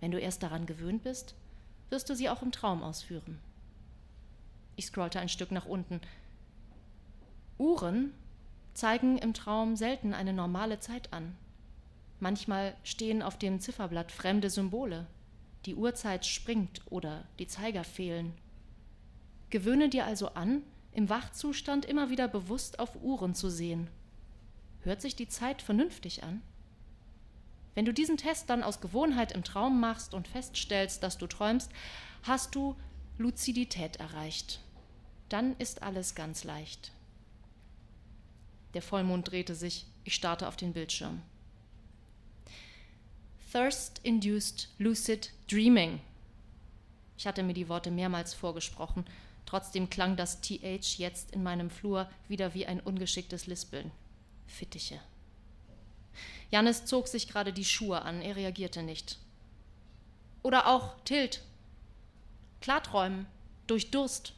Wenn 0.00 0.10
du 0.10 0.18
erst 0.18 0.42
daran 0.42 0.66
gewöhnt 0.66 1.04
bist, 1.04 1.34
wirst 1.90 2.10
du 2.10 2.16
sie 2.16 2.28
auch 2.28 2.42
im 2.42 2.52
Traum 2.52 2.82
ausführen. 2.82 3.38
Ich 4.74 4.86
scrollte 4.86 5.20
ein 5.20 5.28
Stück 5.28 5.52
nach 5.52 5.66
unten. 5.66 6.00
Uhren 7.58 8.12
zeigen 8.74 9.16
im 9.16 9.32
Traum 9.32 9.76
selten 9.76 10.12
eine 10.12 10.32
normale 10.32 10.80
Zeit 10.80 11.12
an. 11.12 11.36
Manchmal 12.20 12.74
stehen 12.82 13.22
auf 13.22 13.38
dem 13.38 13.60
Zifferblatt 13.60 14.12
fremde 14.12 14.50
Symbole. 14.50 15.06
Die 15.64 15.74
Uhrzeit 15.74 16.26
springt 16.26 16.82
oder 16.90 17.24
die 17.38 17.46
Zeiger 17.46 17.84
fehlen. 17.84 18.34
Gewöhne 19.50 19.88
dir 19.88 20.04
also 20.04 20.28
an, 20.30 20.62
im 20.92 21.08
Wachzustand 21.08 21.84
immer 21.84 22.10
wieder 22.10 22.28
bewusst 22.28 22.78
auf 22.78 23.02
Uhren 23.02 23.34
zu 23.34 23.50
sehen. 23.50 23.88
Hört 24.80 25.00
sich 25.00 25.16
die 25.16 25.28
Zeit 25.28 25.62
vernünftig 25.62 26.22
an? 26.22 26.42
Wenn 27.76 27.84
du 27.84 27.92
diesen 27.92 28.16
Test 28.16 28.48
dann 28.48 28.62
aus 28.62 28.80
Gewohnheit 28.80 29.32
im 29.32 29.44
Traum 29.44 29.78
machst 29.80 30.14
und 30.14 30.26
feststellst, 30.26 31.02
dass 31.02 31.18
du 31.18 31.26
träumst, 31.26 31.70
hast 32.22 32.54
du 32.54 32.74
Luzidität 33.18 33.96
erreicht. 33.96 34.60
Dann 35.28 35.54
ist 35.58 35.82
alles 35.82 36.14
ganz 36.14 36.42
leicht. 36.42 36.90
Der 38.72 38.80
Vollmond 38.80 39.30
drehte 39.30 39.54
sich, 39.54 39.84
ich 40.04 40.14
starrte 40.14 40.48
auf 40.48 40.56
den 40.56 40.72
Bildschirm. 40.72 41.20
Thirst-Induced 43.52 44.70
Lucid 44.78 45.32
Dreaming. 45.50 46.00
Ich 47.18 47.26
hatte 47.26 47.42
mir 47.42 47.54
die 47.54 47.68
Worte 47.68 47.90
mehrmals 47.90 48.32
vorgesprochen, 48.32 49.04
trotzdem 49.44 49.90
klang 49.90 50.16
das 50.16 50.40
TH 50.40 50.96
jetzt 50.96 51.32
in 51.32 51.42
meinem 51.42 51.68
Flur 51.68 52.08
wieder 52.26 52.54
wie 52.54 52.64
ein 52.64 52.80
ungeschicktes 52.80 53.46
Lispeln. 53.46 53.90
Fittiche. 54.46 54.98
Jannis 56.50 56.84
zog 56.84 57.08
sich 57.08 57.28
gerade 57.28 57.52
die 57.52 57.64
Schuhe 57.64 58.02
an, 58.02 58.22
er 58.22 58.36
reagierte 58.36 58.82
nicht. 58.82 59.18
Oder 60.42 60.68
auch 60.68 60.94
Tilt. 61.04 61.42
Klarträumen, 62.60 63.26
durch 63.66 63.90
Durst. 63.90 64.32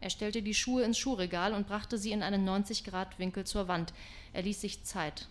Er 0.00 0.10
stellte 0.10 0.42
die 0.42 0.54
Schuhe 0.54 0.82
ins 0.82 0.98
Schuhregal 0.98 1.54
und 1.54 1.66
brachte 1.66 1.98
sie 1.98 2.12
in 2.12 2.22
einen 2.22 2.48
90-Grad-Winkel 2.48 3.44
zur 3.44 3.66
Wand. 3.66 3.92
Er 4.32 4.42
ließ 4.42 4.60
sich 4.60 4.84
Zeit. 4.84 5.26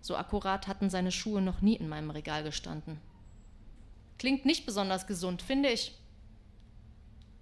So 0.00 0.16
akkurat 0.16 0.68
hatten 0.68 0.90
seine 0.90 1.10
Schuhe 1.10 1.42
noch 1.42 1.60
nie 1.60 1.74
in 1.74 1.88
meinem 1.88 2.10
Regal 2.10 2.44
gestanden. 2.44 3.00
Klingt 4.18 4.44
nicht 4.44 4.66
besonders 4.66 5.06
gesund, 5.06 5.42
finde 5.42 5.70
ich. 5.70 5.94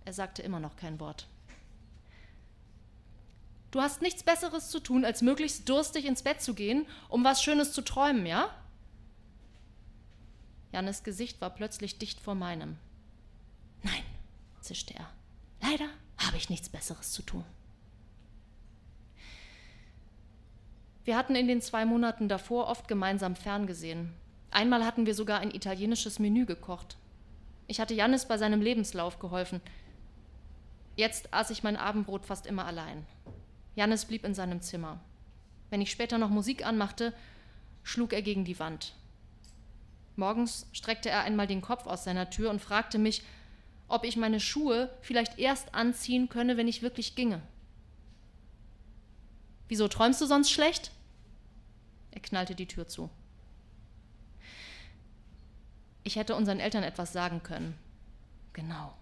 Er 0.04 0.12
sagte 0.12 0.42
immer 0.42 0.60
noch 0.60 0.76
kein 0.76 1.00
Wort. 1.00 1.26
Du 3.70 3.80
hast 3.80 4.02
nichts 4.02 4.22
Besseres 4.22 4.70
zu 4.70 4.80
tun, 4.80 5.04
als 5.04 5.22
möglichst 5.22 5.68
durstig 5.68 6.04
ins 6.04 6.22
Bett 6.22 6.40
zu 6.40 6.54
gehen, 6.54 6.86
um 7.08 7.24
was 7.24 7.42
Schönes 7.42 7.72
zu 7.72 7.82
träumen, 7.82 8.26
ja? 8.26 8.50
Jannes 10.72 11.02
Gesicht 11.02 11.40
war 11.40 11.50
plötzlich 11.50 11.98
dicht 11.98 12.20
vor 12.20 12.34
meinem. 12.34 12.76
Nein, 13.82 14.02
zischte 14.60 14.94
er. 14.94 15.10
Leider 15.62 15.88
habe 16.18 16.36
ich 16.36 16.50
nichts 16.50 16.68
Besseres 16.68 17.12
zu 17.12 17.22
tun. 17.22 17.44
Wir 21.04 21.16
hatten 21.16 21.36
in 21.36 21.46
den 21.46 21.60
zwei 21.60 21.84
Monaten 21.84 22.28
davor 22.28 22.66
oft 22.66 22.88
gemeinsam 22.88 23.36
ferngesehen. 23.36 24.12
Einmal 24.50 24.84
hatten 24.84 25.06
wir 25.06 25.14
sogar 25.14 25.38
ein 25.38 25.54
italienisches 25.54 26.18
Menü 26.18 26.46
gekocht. 26.46 26.96
Ich 27.68 27.80
hatte 27.80 27.94
Jannis 27.94 28.26
bei 28.26 28.38
seinem 28.38 28.60
Lebenslauf 28.60 29.18
geholfen. 29.18 29.60
Jetzt 30.96 31.32
aß 31.32 31.50
ich 31.50 31.62
mein 31.62 31.76
Abendbrot 31.76 32.26
fast 32.26 32.46
immer 32.46 32.64
allein. 32.64 33.06
Jannis 33.76 34.06
blieb 34.06 34.24
in 34.24 34.34
seinem 34.34 34.60
Zimmer. 34.60 34.98
Wenn 35.70 35.80
ich 35.80 35.90
später 35.90 36.18
noch 36.18 36.30
Musik 36.30 36.66
anmachte, 36.66 37.12
schlug 37.84 38.12
er 38.12 38.22
gegen 38.22 38.44
die 38.44 38.58
Wand. 38.58 38.94
Morgens 40.16 40.66
streckte 40.72 41.10
er 41.10 41.22
einmal 41.22 41.46
den 41.46 41.60
Kopf 41.60 41.86
aus 41.86 42.02
seiner 42.02 42.30
Tür 42.30 42.50
und 42.50 42.60
fragte 42.60 42.98
mich, 42.98 43.22
ob 43.86 44.04
ich 44.04 44.16
meine 44.16 44.40
Schuhe 44.40 44.90
vielleicht 45.02 45.38
erst 45.38 45.74
anziehen 45.74 46.28
könne, 46.28 46.56
wenn 46.56 46.68
ich 46.68 46.82
wirklich 46.82 47.14
ginge. 47.14 47.42
Wieso 49.68 49.88
träumst 49.88 50.20
du 50.20 50.26
sonst 50.26 50.50
schlecht? 50.50 50.90
Er 52.12 52.20
knallte 52.20 52.54
die 52.54 52.66
Tür 52.66 52.88
zu. 52.88 53.10
Ich 56.02 56.16
hätte 56.16 56.34
unseren 56.34 56.60
Eltern 56.60 56.82
etwas 56.82 57.12
sagen 57.12 57.42
können. 57.42 57.76
Genau. 58.54 58.94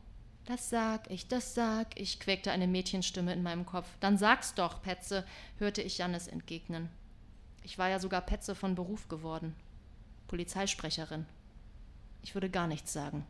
Das 0.47 0.69
sag 0.69 1.11
ich, 1.11 1.27
das 1.27 1.55
sag 1.55 1.99
ich, 1.99 2.21
quäkte 2.21 2.53
eine 2.53 2.67
Mädchenstimme 2.67 3.33
in 3.33 3.43
meinem 3.43 3.65
Kopf. 3.65 3.89
Dann 4.01 4.19
sag's 4.19 4.55
doch, 4.55 4.83
Petze, 4.83 5.25
hörte 5.59 5.81
ich 5.81 5.99
Jannis 5.99 6.29
entgegnen. 6.29 6.91
Ich 7.63 7.79
war 7.79 7.89
ja 7.89 7.99
sogar 7.99 8.21
Petze 8.21 8.55
von 8.55 8.75
Beruf 8.75 9.09
geworden. 9.09 9.55
Polizeisprecherin. 10.29 11.25
Ich 12.23 12.35
würde 12.35 12.51
gar 12.51 12.67
nichts 12.67 12.93
sagen. 12.93 13.27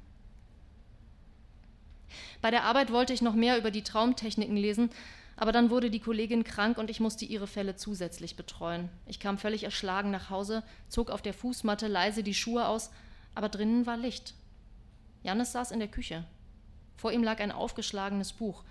Bei 2.42 2.50
der 2.50 2.64
Arbeit 2.64 2.92
wollte 2.92 3.12
ich 3.12 3.22
noch 3.22 3.34
mehr 3.34 3.58
über 3.58 3.70
die 3.70 3.82
Traumtechniken 3.82 4.56
lesen, 4.56 4.90
aber 5.36 5.52
dann 5.52 5.70
wurde 5.70 5.90
die 5.90 6.00
Kollegin 6.00 6.44
krank 6.44 6.78
und 6.78 6.90
ich 6.90 7.00
musste 7.00 7.24
ihre 7.24 7.46
Fälle 7.46 7.76
zusätzlich 7.76 8.36
betreuen. 8.36 8.88
Ich 9.06 9.20
kam 9.20 9.38
völlig 9.38 9.64
erschlagen 9.64 10.10
nach 10.10 10.30
Hause, 10.30 10.64
zog 10.88 11.10
auf 11.10 11.22
der 11.22 11.34
Fußmatte 11.34 11.86
leise 11.86 12.22
die 12.22 12.34
Schuhe 12.34 12.66
aus, 12.66 12.90
aber 13.34 13.48
drinnen 13.48 13.86
war 13.86 13.96
Licht. 13.96 14.34
Jannis 15.22 15.52
saß 15.52 15.70
in 15.70 15.78
der 15.78 15.88
Küche. 15.88 16.24
Vor 16.96 17.12
ihm 17.12 17.22
lag 17.22 17.40
ein 17.40 17.52
aufgeschlagenes 17.52 18.32
Buch. 18.32 18.64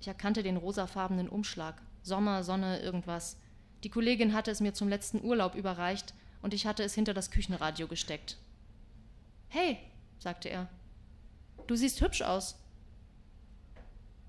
Ich 0.00 0.08
erkannte 0.08 0.42
den 0.42 0.56
rosafarbenen 0.56 1.28
Umschlag. 1.28 1.80
Sommer, 2.02 2.44
Sonne, 2.44 2.80
irgendwas. 2.80 3.38
Die 3.82 3.90
Kollegin 3.90 4.34
hatte 4.34 4.50
es 4.50 4.60
mir 4.60 4.74
zum 4.74 4.88
letzten 4.88 5.22
Urlaub 5.24 5.54
überreicht 5.54 6.14
und 6.42 6.54
ich 6.54 6.66
hatte 6.66 6.82
es 6.82 6.94
hinter 6.94 7.14
das 7.14 7.30
Küchenradio 7.30 7.88
gesteckt. 7.88 8.38
Hey, 9.48 9.78
sagte 10.18 10.48
er, 10.48 10.68
du 11.66 11.76
siehst 11.76 12.00
hübsch 12.00 12.22
aus. 12.22 12.56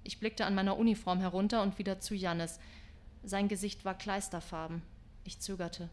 Ich 0.04 0.20
blickte 0.20 0.46
an 0.46 0.56
meiner 0.56 0.77
Uniform 0.77 1.20
herunter 1.20 1.63
und 1.63 1.77
wieder 1.80 2.00
zu 2.00 2.15
Jannis. 2.15 2.60
Sein 3.24 3.48
Gesicht 3.48 3.86
war 3.86 3.98
kleisterfarben. 3.98 4.82
Ich 5.24 5.39
zögerte. 5.39 5.89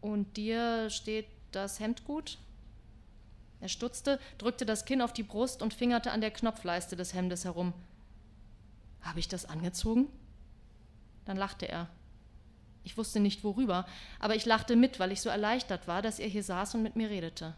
Und 0.00 0.36
dir 0.36 0.90
steht 0.90 1.26
das 1.52 1.80
Hemd 1.80 2.04
gut? 2.04 2.38
Er 3.62 3.68
stutzte, 3.68 4.18
drückte 4.38 4.66
das 4.66 4.84
Kinn 4.84 5.00
auf 5.00 5.12
die 5.12 5.22
Brust 5.22 5.62
und 5.62 5.72
fingerte 5.72 6.10
an 6.10 6.20
der 6.20 6.32
Knopfleiste 6.32 6.96
des 6.96 7.14
Hemdes 7.14 7.44
herum. 7.44 7.72
Habe 9.02 9.20
ich 9.20 9.28
das 9.28 9.44
angezogen? 9.44 10.08
Dann 11.26 11.36
lachte 11.36 11.68
er. 11.68 11.88
Ich 12.82 12.98
wusste 12.98 13.20
nicht 13.20 13.44
worüber, 13.44 13.86
aber 14.18 14.34
ich 14.34 14.46
lachte 14.46 14.74
mit, 14.74 14.98
weil 14.98 15.12
ich 15.12 15.20
so 15.20 15.28
erleichtert 15.28 15.86
war, 15.86 16.02
dass 16.02 16.18
er 16.18 16.26
hier 16.26 16.42
saß 16.42 16.74
und 16.74 16.82
mit 16.82 16.96
mir 16.96 17.08
redete. 17.08 17.54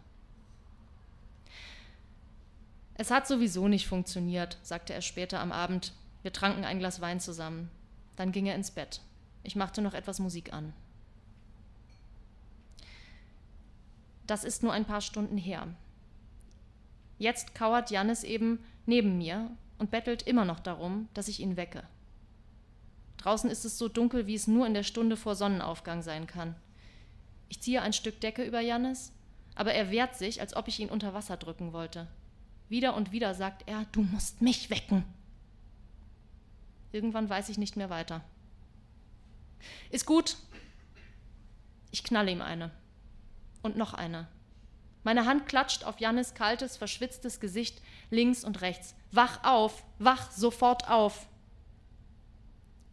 Es 2.97 3.11
hat 3.11 3.27
sowieso 3.27 3.67
nicht 3.67 3.89
funktioniert, 3.89 4.59
sagte 4.63 4.93
er 4.93 5.01
später 5.01 5.41
am 5.41 5.53
Abend. 5.53 5.95
Wir 6.21 6.35
tranken 6.35 6.67
ein 6.67 6.81
Glas 6.81 7.01
Wein 7.01 7.19
zusammen. 7.19 7.71
Dann 8.17 8.31
ging 8.31 8.45
er 8.45 8.57
ins 8.57 8.71
Bett. 8.71 9.01
Ich 9.43 9.57
machte 9.57 9.81
noch 9.81 9.95
etwas 9.95 10.19
Musik 10.19 10.53
an. 10.53 10.75
Das 14.27 14.45
ist 14.45 14.63
nur 14.63 14.75
ein 14.75 14.85
paar 14.85 15.01
Stunden 15.01 15.39
her. 15.39 15.67
Jetzt 17.19 17.55
kauert 17.55 17.91
Jannis 17.91 18.25
eben 18.25 18.59
neben 18.87 19.19
mir 19.19 19.51
und 19.79 19.91
bettelt 19.91 20.23
immer 20.23 20.45
noch 20.45 20.61
darum, 20.61 21.09
dass 21.15 21.29
ich 21.29 21.41
ihn 21.41 21.57
wecke. 21.57 21.85
Draußen 23.19 23.51
ist 23.51 23.65
es 23.65 23.79
so 23.79 23.89
dunkel, 23.89 24.27
wie 24.27 24.35
es 24.35 24.47
nur 24.47 24.67
in 24.67 24.75
der 24.75 24.83
Stunde 24.83 25.17
vor 25.17 25.35
Sonnenaufgang 25.35 26.03
sein 26.03 26.27
kann. 26.27 26.55
Ich 27.49 27.61
ziehe 27.61 27.81
ein 27.81 27.93
Stück 27.93 28.21
Decke 28.21 28.45
über 28.45 28.61
Jannis, 28.61 29.13
aber 29.55 29.73
er 29.73 29.91
wehrt 29.91 30.17
sich, 30.17 30.41
als 30.41 30.55
ob 30.57 30.69
ich 30.69 30.81
ihn 30.81 30.91
unter 30.91 31.15
Wasser 31.15 31.37
drücken 31.37 31.73
wollte. 31.73 32.09
Wieder 32.69 32.95
und 32.95 33.13
wieder 33.13 33.35
sagt 33.35 33.63
er, 33.67 33.87
du 33.93 34.03
musst 34.03 34.43
mich 34.43 34.71
wecken. 34.71 35.05
Irgendwann 36.93 37.29
weiß 37.29 37.49
ich 37.49 37.59
nicht 37.59 37.77
mehr 37.77 37.91
weiter. 37.91 38.23
Ist 39.91 40.07
gut. 40.07 40.37
Ich 41.91 42.05
knalle 42.05 42.31
ihm 42.31 42.43
eine. 42.43 42.71
Und 43.63 43.77
noch 43.77 43.95
eine. 43.95 44.29
Meine 45.05 45.27
Hand 45.27 45.47
klatscht 45.47 45.85
auf 45.85 46.01
Jannis 46.01 46.35
kaltes, 46.35 46.79
verschwitztes 46.79 47.39
Gesicht 47.39 47.81
links 48.11 48.43
und 48.43 48.63
rechts. 48.63 48.95
Wach 49.13 49.45
auf, 49.45 49.85
wach 49.99 50.31
sofort 50.33 50.89
auf. 50.89 51.27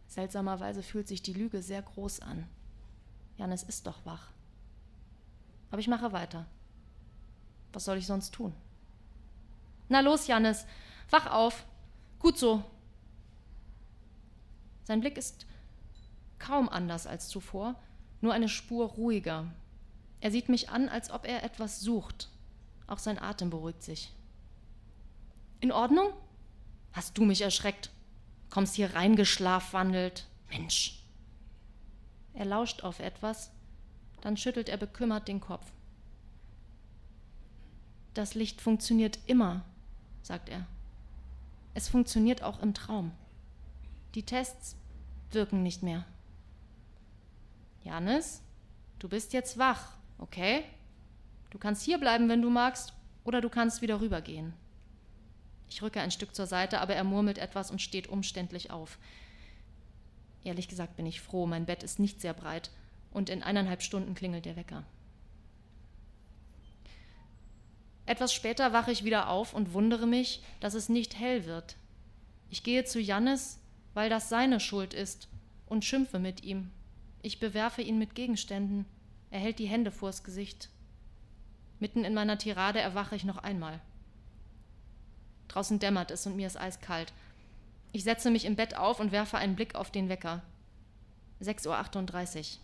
Seltsamerweise 0.08 0.82
fühlt 0.82 1.08
sich 1.08 1.22
die 1.22 1.32
Lüge 1.32 1.62
sehr 1.62 1.80
groß 1.80 2.20
an. 2.20 2.46
Jannis 3.38 3.62
ist 3.62 3.86
doch 3.86 4.04
wach. 4.04 4.28
Aber 5.70 5.80
ich 5.80 5.88
mache 5.88 6.12
weiter. 6.12 6.44
Was 7.72 7.86
soll 7.86 7.96
ich 7.96 8.06
sonst 8.06 8.34
tun? 8.34 8.52
Na 9.88 10.00
los, 10.00 10.26
Jannis, 10.26 10.66
wach 11.08 11.26
auf. 11.26 11.64
Gut 12.18 12.38
so. 12.38 12.62
Sein 14.84 15.00
Blick 15.00 15.16
ist 15.16 15.46
kaum 16.38 16.68
anders 16.68 17.06
als 17.06 17.28
zuvor, 17.28 17.74
nur 18.20 18.34
eine 18.34 18.50
Spur 18.50 18.86
ruhiger. 18.86 19.46
Er 20.22 20.30
sieht 20.30 20.48
mich 20.48 20.68
an, 20.68 20.88
als 20.88 21.10
ob 21.10 21.26
er 21.26 21.42
etwas 21.42 21.80
sucht. 21.80 22.28
Auch 22.86 23.00
sein 23.00 23.18
Atem 23.18 23.50
beruhigt 23.50 23.82
sich. 23.82 24.14
In 25.58 25.72
Ordnung? 25.72 26.12
Hast 26.92 27.18
du 27.18 27.24
mich 27.24 27.42
erschreckt? 27.42 27.90
Kommst 28.48 28.76
hier 28.76 28.94
reingeschlafwandelt. 28.94 30.28
Mensch. 30.48 31.02
Er 32.34 32.44
lauscht 32.44 32.84
auf 32.84 33.00
etwas, 33.00 33.50
dann 34.20 34.36
schüttelt 34.36 34.68
er 34.68 34.76
bekümmert 34.76 35.26
den 35.26 35.40
Kopf. 35.40 35.66
Das 38.14 38.34
Licht 38.36 38.60
funktioniert 38.60 39.18
immer, 39.26 39.64
sagt 40.22 40.50
er. 40.50 40.68
Es 41.74 41.88
funktioniert 41.88 42.44
auch 42.44 42.62
im 42.62 42.74
Traum. 42.74 43.10
Die 44.14 44.22
Tests 44.22 44.76
wirken 45.32 45.64
nicht 45.64 45.82
mehr. 45.82 46.04
Janis, 47.82 48.40
du 49.00 49.08
bist 49.08 49.32
jetzt 49.32 49.58
wach, 49.58 49.96
okay? 50.22 50.64
Du 51.50 51.58
kannst 51.58 51.82
hier 51.82 51.98
bleiben, 51.98 52.28
wenn 52.28 52.40
du 52.40 52.48
magst, 52.48 52.94
oder 53.24 53.40
du 53.40 53.50
kannst 53.50 53.82
wieder 53.82 54.00
rübergehen. 54.00 54.54
Ich 55.68 55.82
rücke 55.82 56.00
ein 56.00 56.10
Stück 56.10 56.34
zur 56.34 56.46
Seite, 56.46 56.80
aber 56.80 56.94
er 56.94 57.04
murmelt 57.04 57.38
etwas 57.38 57.70
und 57.70 57.82
steht 57.82 58.08
umständlich 58.08 58.70
auf. 58.70 58.98
Ehrlich 60.44 60.68
gesagt 60.68 60.96
bin 60.96 61.06
ich 61.06 61.20
froh, 61.20 61.46
mein 61.46 61.66
Bett 61.66 61.82
ist 61.82 61.98
nicht 61.98 62.20
sehr 62.20 62.34
breit 62.34 62.70
und 63.12 63.30
in 63.30 63.42
eineinhalb 63.42 63.82
Stunden 63.82 64.14
klingelt 64.14 64.44
der 64.44 64.56
Wecker. 64.56 64.84
Etwas 68.06 68.34
später 68.34 68.72
wache 68.72 68.90
ich 68.90 69.04
wieder 69.04 69.28
auf 69.28 69.54
und 69.54 69.72
wundere 69.72 70.06
mich, 70.06 70.42
dass 70.60 70.74
es 70.74 70.88
nicht 70.88 71.18
hell 71.18 71.46
wird. 71.46 71.76
Ich 72.50 72.64
gehe 72.64 72.84
zu 72.84 73.00
Jannis, 73.00 73.60
weil 73.94 74.10
das 74.10 74.28
seine 74.28 74.60
Schuld 74.60 74.94
ist, 74.94 75.28
und 75.66 75.84
schimpfe 75.84 76.18
mit 76.18 76.42
ihm. 76.44 76.70
Ich 77.22 77.38
bewerfe 77.38 77.80
ihn 77.80 77.98
mit 77.98 78.14
Gegenständen. 78.14 78.84
Er 79.32 79.40
hält 79.40 79.58
die 79.58 79.66
Hände 79.66 79.90
vors 79.90 80.24
Gesicht. 80.24 80.68
Mitten 81.80 82.04
in 82.04 82.12
meiner 82.12 82.36
Tirade 82.36 82.80
erwache 82.80 83.16
ich 83.16 83.24
noch 83.24 83.38
einmal. 83.38 83.80
Draußen 85.48 85.78
dämmert 85.78 86.10
es 86.10 86.26
und 86.26 86.36
mir 86.36 86.46
ist 86.46 86.60
eiskalt. 86.60 87.14
Ich 87.92 88.04
setze 88.04 88.30
mich 88.30 88.44
im 88.44 88.56
Bett 88.56 88.76
auf 88.76 89.00
und 89.00 89.10
werfe 89.10 89.38
einen 89.38 89.56
Blick 89.56 89.74
auf 89.74 89.90
den 89.90 90.10
Wecker. 90.10 90.42
6.38 91.40 92.58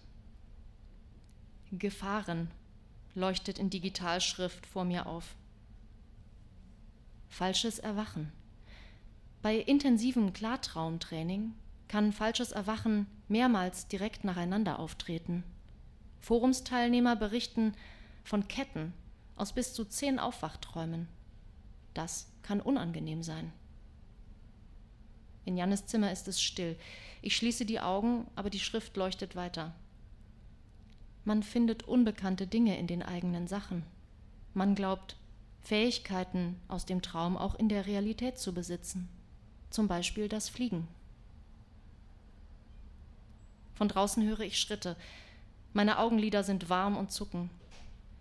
Uhr. 1.73 1.78
Gefahren 1.78 2.50
leuchtet 3.15 3.59
in 3.59 3.71
Digitalschrift 3.71 4.67
vor 4.67 4.85
mir 4.85 5.07
auf. 5.07 5.37
Falsches 7.31 7.78
Erwachen. 7.78 8.31
Bei 9.41 9.57
intensivem 9.57 10.35
Klartraumtraining 10.35 11.54
kann 11.89 12.13
falsches 12.13 12.52
Erwachen 12.52 13.07
mehrmals 13.26 13.89
direkt 13.89 14.25
nacheinander 14.25 14.78
auftreten. 14.78 15.45
Forumsteilnehmer 16.21 17.17
berichten 17.17 17.75
von 18.25 18.49
Ketten 18.49 18.93
aus 19.37 19.52
bis 19.52 19.73
zu 19.73 19.85
zehn 19.85 20.19
Aufwachträumen. 20.19 21.09
Das 21.95 22.28
kann 22.43 22.61
unangenehm 22.61 23.23
sein. 23.23 23.52
In 25.45 25.57
Jannes 25.57 25.87
Zimmer 25.87 26.13
ist 26.13 26.28
es 26.28 26.43
still. 26.43 26.76
Ich 27.23 27.37
schließe 27.37 27.65
die 27.65 27.81
Augen, 27.81 28.26
aber 28.37 28.50
die 28.50 28.61
Schrift 28.61 28.97
leuchtet 28.97 29.35
weiter. 29.35 29.75
Man 31.25 31.43
findet 31.43 31.85
unbekannte 31.85 32.47
Dinge 32.47 32.78
in 32.78 32.87
den 32.87 33.02
eigenen 33.02 33.47
Sachen. 33.49 33.83
Man 34.54 34.75
glaubt, 34.75 35.17
Fähigkeiten 35.63 36.61
aus 36.69 36.87
dem 36.87 37.02
Traum 37.02 37.37
auch 37.37 37.54
in 37.54 37.69
der 37.69 37.87
Realität 37.87 38.39
zu 38.39 38.54
besitzen. 38.54 39.09
Zum 39.71 39.89
Beispiel 39.89 40.28
das 40.28 40.49
Fliegen. 40.49 40.89
Von 43.75 43.89
draußen 43.89 44.23
höre 44.23 44.41
ich 44.41 44.59
Schritte. 44.59 44.97
Meine 45.73 45.99
Augenlider 45.99 46.43
sind 46.43 46.69
warm 46.69 46.97
und 46.97 47.13
zucken. 47.13 47.50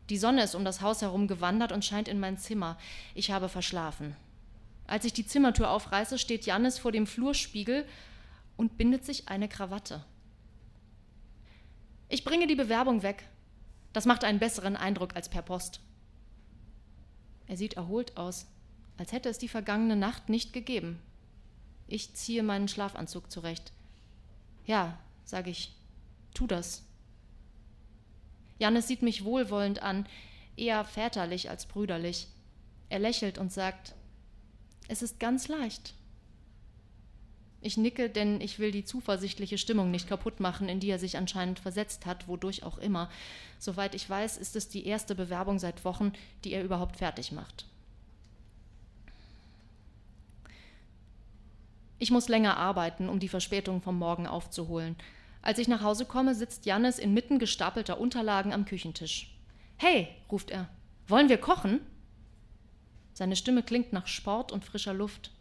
Die 0.09 0.17
Sonne 0.17 0.43
ist 0.43 0.55
um 0.55 0.63
das 0.63 0.81
Haus 0.81 1.01
herum 1.01 1.27
gewandert 1.27 1.71
und 1.71 1.83
scheint 1.83 2.07
in 2.07 2.19
mein 2.19 2.37
Zimmer. 2.37 2.77
Ich 3.13 3.31
habe 3.31 3.49
verschlafen. 3.49 4.15
Als 4.85 5.03
ich 5.03 5.13
die 5.13 5.25
Zimmertür 5.25 5.69
aufreiße, 5.69 6.17
steht 6.17 6.45
Jannis 6.45 6.79
vor 6.79 6.91
dem 6.91 7.07
Flurspiegel 7.07 7.85
und 8.55 8.77
bindet 8.77 9.05
sich 9.05 9.27
eine 9.27 9.49
Krawatte. 9.49 10.03
Ich 12.09 12.23
bringe 12.23 12.47
die 12.47 12.55
Bewerbung 12.55 13.03
weg. 13.03 13.27
Das 13.91 14.05
macht 14.05 14.23
einen 14.23 14.39
besseren 14.39 14.77
Eindruck 14.77 15.15
als 15.15 15.27
per 15.27 15.41
Post. 15.41 15.81
Er 17.47 17.57
sieht 17.57 17.73
erholt 17.73 18.15
aus, 18.15 18.47
als 18.97 19.11
hätte 19.11 19.29
es 19.29 19.37
die 19.37 19.49
vergangene 19.49 19.95
Nacht 19.95 20.29
nicht 20.29 20.53
gegeben. 20.53 21.01
Ich 21.87 22.13
ziehe 22.15 22.43
meinen 22.43 22.67
Schlafanzug 22.67 23.31
zurecht. 23.31 23.73
Ja, 24.65 24.97
sage 25.25 25.49
ich, 25.49 25.75
tu 26.33 26.47
das. 26.47 26.86
Jannis 28.59 28.87
sieht 28.87 29.01
mich 29.01 29.23
wohlwollend 29.23 29.81
an, 29.81 30.07
eher 30.55 30.83
väterlich 30.85 31.49
als 31.49 31.65
brüderlich. 31.65 32.27
Er 32.89 32.99
lächelt 32.99 33.37
und 33.37 33.51
sagt, 33.51 33.93
es 34.87 35.01
ist 35.01 35.19
ganz 35.19 35.47
leicht. 35.47 35.93
Ich 37.61 37.75
nicke, 37.75 38.09
denn 38.09 38.39
ich 38.39 38.59
will 38.59 38.71
die 38.71 38.85
zuversichtliche 38.85 39.57
Stimmung 39.57 39.91
nicht 39.91 40.07
kaputt 40.07 40.39
machen, 40.39 40.69
in 40.69 40.79
die 40.79 40.89
er 40.89 40.99
sich 40.99 41.17
anscheinend 41.17 41.59
versetzt 41.59 42.05
hat, 42.05 42.27
wodurch 42.27 42.63
auch 42.63 42.77
immer. 42.77 43.09
Soweit 43.59 43.95
ich 43.95 44.09
weiß, 44.09 44.37
ist 44.37 44.55
es 44.55 44.69
die 44.69 44.85
erste 44.85 45.15
Bewerbung 45.15 45.59
seit 45.59 45.83
Wochen, 45.83 46.13
die 46.43 46.53
er 46.53 46.63
überhaupt 46.63 46.97
fertig 46.97 47.31
macht. 47.31 47.65
Ich 51.99 52.11
muss 52.11 52.29
länger 52.29 52.57
arbeiten, 52.57 53.09
um 53.09 53.19
die 53.19 53.27
Verspätung 53.27 53.81
vom 53.81 53.97
Morgen 53.97 54.27
aufzuholen. 54.27 54.95
Als 55.47 55.59
ich 55.59 55.69
nach 55.69 55.81
Hause 55.81 56.03
komme, 56.03 56.35
sitzt 56.35 56.65
Jannis 56.65 56.99
inmitten 56.99 57.39
gestapelter 57.39 58.01
Unterlagen 58.01 58.51
am 58.51 58.65
Küchentisch. 58.65 59.33
Hey, 59.77 60.09
ruft 60.29 60.51
er, 60.51 60.67
wollen 61.07 61.29
wir 61.29 61.37
kochen? 61.37 61.79
Seine 63.13 63.37
Stimme 63.37 63.63
klingt 63.63 63.93
nach 63.93 64.07
Sport 64.07 64.51
und 64.51 64.65
frischer 64.65 64.93
Luft. 64.93 65.31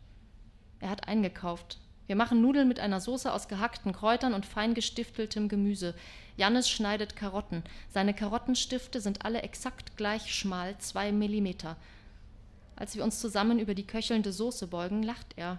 Er 0.79 0.91
hat 0.91 1.09
eingekauft, 1.09 1.81
wir 2.07 2.15
machen 2.15 2.41
Nudeln 2.41 2.69
mit 2.69 2.79
einer 2.79 3.01
Soße 3.01 3.33
aus 3.33 3.49
gehackten 3.49 3.93
Kräutern 3.93 4.33
und 4.33 4.47
fein 4.47 4.75
gestifteltem 4.75 5.49
Gemüse. 5.49 5.93
Jannis 6.37 6.71
schneidet 6.71 7.17
Karotten. 7.17 7.65
Seine 7.89 8.15
Karottenstifte 8.15 9.01
sind 9.01 9.25
alle 9.25 9.43
exakt 9.43 9.97
gleich 9.97 10.33
schmal, 10.33 10.79
zwei 10.79 11.11
Millimeter. 11.11 11.77
Als 12.77 12.95
wir 12.95 13.03
uns 13.03 13.21
zusammen 13.21 13.59
über 13.59 13.75
die 13.75 13.89
köchelnde 13.89 14.33
Soße 14.33 14.69
beugen, 14.69 15.03
lacht 15.03 15.35
er. 15.35 15.59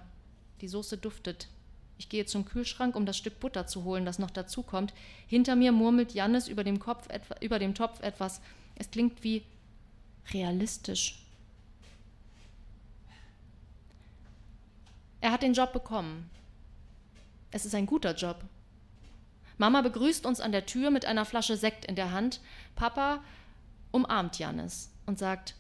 Die 0.62 0.70
Soße 0.70 0.98
duftet. 0.98 1.50
Ich 1.98 2.10
gehe 2.10 2.26
zum 2.26 2.46
Kühlschrank, 2.46 2.96
um 2.96 3.06
das 3.06 3.18
Stück 3.18 3.40
Butter 3.40 3.66
zu 3.68 3.84
holen, 3.84 4.06
das 4.06 4.20
noch 4.20 4.30
dazukommt. 4.30 4.94
Hinter 5.26 5.56
mir 5.56 5.72
murmelt 5.72 6.14
Jannis 6.14 6.48
über 6.48 6.64
dem, 6.64 6.80
Kopf, 6.80 7.08
über 7.42 7.60
dem 7.60 7.74
Topf 7.74 8.02
etwas. 8.02 8.42
Es 8.76 8.92
klingt 8.92 9.24
wie 9.24 9.44
realistisch. 10.32 11.24
Er 15.22 15.32
hat 15.32 15.42
den 15.42 15.54
Job 15.54 15.74
bekommen. 15.74 16.30
Es 17.50 17.66
ist 17.66 17.74
ein 17.74 17.88
guter 17.88 18.14
Job. 18.14 18.44
Mama 19.58 19.82
begrüßt 19.82 20.26
uns 20.26 20.40
an 20.40 20.52
der 20.52 20.68
Tür 20.68 20.92
mit 20.92 21.06
einer 21.06 21.26
Flasche 21.26 21.58
Sekt 21.58 21.86
in 21.86 21.96
der 21.96 22.12
Hand. 22.12 22.42
Papa 22.76 23.24
umarmt 23.92 24.38
Janis 24.38 24.92
und 25.08 25.18
sagt: 25.18 25.56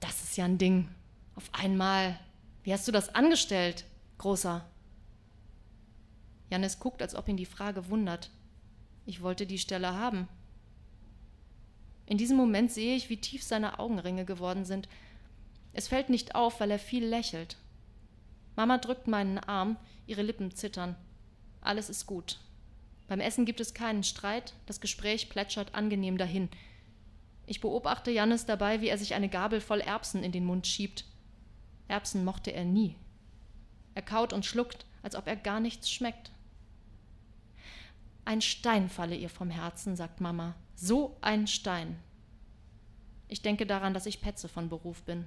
Das 0.00 0.22
ist 0.22 0.36
ja 0.38 0.46
ein 0.46 0.56
Ding. 0.56 0.88
Auf 1.34 1.50
einmal. 1.52 2.18
Wie 2.62 2.72
hast 2.72 2.88
du 2.88 2.92
das 2.92 3.14
angestellt, 3.14 3.84
Großer? 4.18 4.64
Janis 6.50 6.78
guckt, 6.78 7.02
als 7.02 7.14
ob 7.14 7.28
ihn 7.28 7.36
die 7.36 7.46
Frage 7.46 7.88
wundert. 7.88 8.30
Ich 9.04 9.22
wollte 9.22 9.46
die 9.46 9.58
Stelle 9.58 9.94
haben. 9.94 10.28
In 12.06 12.18
diesem 12.18 12.36
Moment 12.36 12.70
sehe 12.70 12.94
ich, 12.96 13.08
wie 13.10 13.16
tief 13.16 13.42
seine 13.42 13.78
Augenringe 13.78 14.24
geworden 14.24 14.64
sind. 14.64 14.88
Es 15.72 15.88
fällt 15.88 16.08
nicht 16.08 16.34
auf, 16.34 16.60
weil 16.60 16.70
er 16.70 16.78
viel 16.78 17.04
lächelt. 17.04 17.56
Mama 18.54 18.78
drückt 18.78 19.06
meinen 19.08 19.38
Arm, 19.38 19.76
ihre 20.06 20.22
Lippen 20.22 20.52
zittern. 20.52 20.96
Alles 21.60 21.90
ist 21.90 22.06
gut. 22.06 22.38
Beim 23.08 23.20
Essen 23.20 23.44
gibt 23.44 23.60
es 23.60 23.74
keinen 23.74 24.02
Streit, 24.02 24.54
das 24.66 24.80
Gespräch 24.80 25.28
plätschert 25.28 25.74
angenehm 25.74 26.16
dahin. 26.16 26.48
Ich 27.46 27.60
beobachte 27.60 28.10
Jannis 28.10 28.46
dabei, 28.46 28.80
wie 28.80 28.88
er 28.88 28.98
sich 28.98 29.14
eine 29.14 29.28
Gabel 29.28 29.60
voll 29.60 29.80
Erbsen 29.80 30.24
in 30.24 30.32
den 30.32 30.44
Mund 30.44 30.66
schiebt. 30.66 31.04
Erbsen 31.88 32.24
mochte 32.24 32.52
er 32.52 32.64
nie. 32.64 32.96
Er 33.94 34.02
kaut 34.02 34.32
und 34.32 34.44
schluckt, 34.44 34.86
als 35.02 35.14
ob 35.14 35.26
er 35.26 35.36
gar 35.36 35.60
nichts 35.60 35.90
schmeckt. 35.90 36.32
Ein 38.26 38.40
Stein 38.40 38.88
falle 38.88 39.14
ihr 39.14 39.30
vom 39.30 39.50
Herzen, 39.50 39.94
sagt 39.94 40.20
Mama. 40.20 40.56
So 40.74 41.16
ein 41.20 41.46
Stein. 41.46 41.96
Ich 43.28 43.40
denke 43.40 43.66
daran, 43.66 43.94
dass 43.94 44.04
ich 44.04 44.20
Petze 44.20 44.48
von 44.48 44.68
Beruf 44.68 45.04
bin 45.04 45.24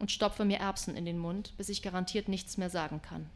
und 0.00 0.10
stopfe 0.10 0.44
mir 0.44 0.58
Erbsen 0.58 0.96
in 0.96 1.04
den 1.04 1.16
Mund, 1.16 1.54
bis 1.56 1.68
ich 1.68 1.80
garantiert 1.80 2.26
nichts 2.26 2.56
mehr 2.56 2.70
sagen 2.70 3.00
kann. 3.00 3.30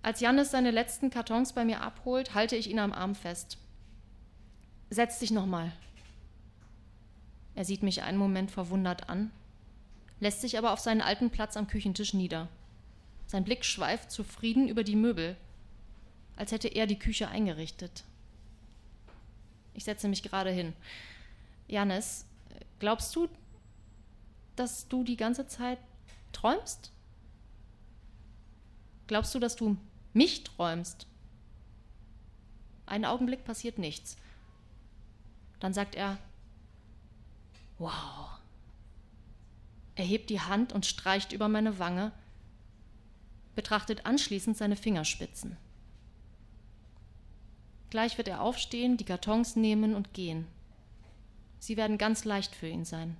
Als 0.00 0.20
Jannis 0.20 0.52
seine 0.52 0.70
letzten 0.70 1.10
Kartons 1.10 1.52
bei 1.52 1.64
mir 1.64 1.80
abholt, 1.80 2.32
halte 2.32 2.54
ich 2.54 2.70
ihn 2.70 2.78
am 2.78 2.92
Arm 2.92 3.16
fest. 3.16 3.58
Setz 4.90 5.18
dich 5.18 5.32
nochmal. 5.32 5.72
Er 7.56 7.64
sieht 7.64 7.82
mich 7.82 8.04
einen 8.04 8.16
Moment 8.16 8.52
verwundert 8.52 9.08
an, 9.08 9.32
lässt 10.20 10.40
sich 10.40 10.56
aber 10.56 10.72
auf 10.72 10.78
seinen 10.78 11.00
alten 11.02 11.30
Platz 11.30 11.56
am 11.56 11.66
Küchentisch 11.66 12.14
nieder. 12.14 12.48
Sein 13.26 13.44
Blick 13.44 13.64
schweift 13.64 14.10
zufrieden 14.10 14.68
über 14.68 14.84
die 14.84 14.96
Möbel, 14.96 15.36
als 16.36 16.52
hätte 16.52 16.68
er 16.68 16.86
die 16.86 16.98
Küche 16.98 17.28
eingerichtet. 17.28 18.04
Ich 19.74 19.84
setze 19.84 20.08
mich 20.08 20.22
gerade 20.22 20.50
hin. 20.50 20.74
Janis, 21.68 22.24
glaubst 22.78 23.14
du, 23.16 23.28
dass 24.54 24.88
du 24.88 25.04
die 25.04 25.16
ganze 25.16 25.46
Zeit 25.46 25.78
träumst? 26.32 26.92
Glaubst 29.06 29.34
du, 29.34 29.38
dass 29.38 29.56
du 29.56 29.76
mich 30.12 30.44
träumst? 30.44 31.06
Einen 32.86 33.04
Augenblick 33.04 33.44
passiert 33.44 33.78
nichts. 33.78 34.16
Dann 35.60 35.74
sagt 35.74 35.94
er, 35.94 36.18
wow. 37.78 38.38
Er 39.94 40.04
hebt 40.04 40.30
die 40.30 40.40
Hand 40.40 40.72
und 40.72 40.86
streicht 40.86 41.32
über 41.32 41.48
meine 41.48 41.78
Wange, 41.78 42.12
betrachtet 43.56 44.06
anschließend 44.06 44.56
seine 44.56 44.76
Fingerspitzen. 44.76 45.56
Gleich 47.90 48.18
wird 48.18 48.28
er 48.28 48.42
aufstehen, 48.42 48.96
die 48.96 49.04
Kartons 49.04 49.56
nehmen 49.56 49.94
und 49.94 50.12
gehen. 50.12 50.46
Sie 51.58 51.76
werden 51.76 51.98
ganz 51.98 52.24
leicht 52.24 52.54
für 52.54 52.68
ihn 52.68 52.84
sein. 52.84 53.16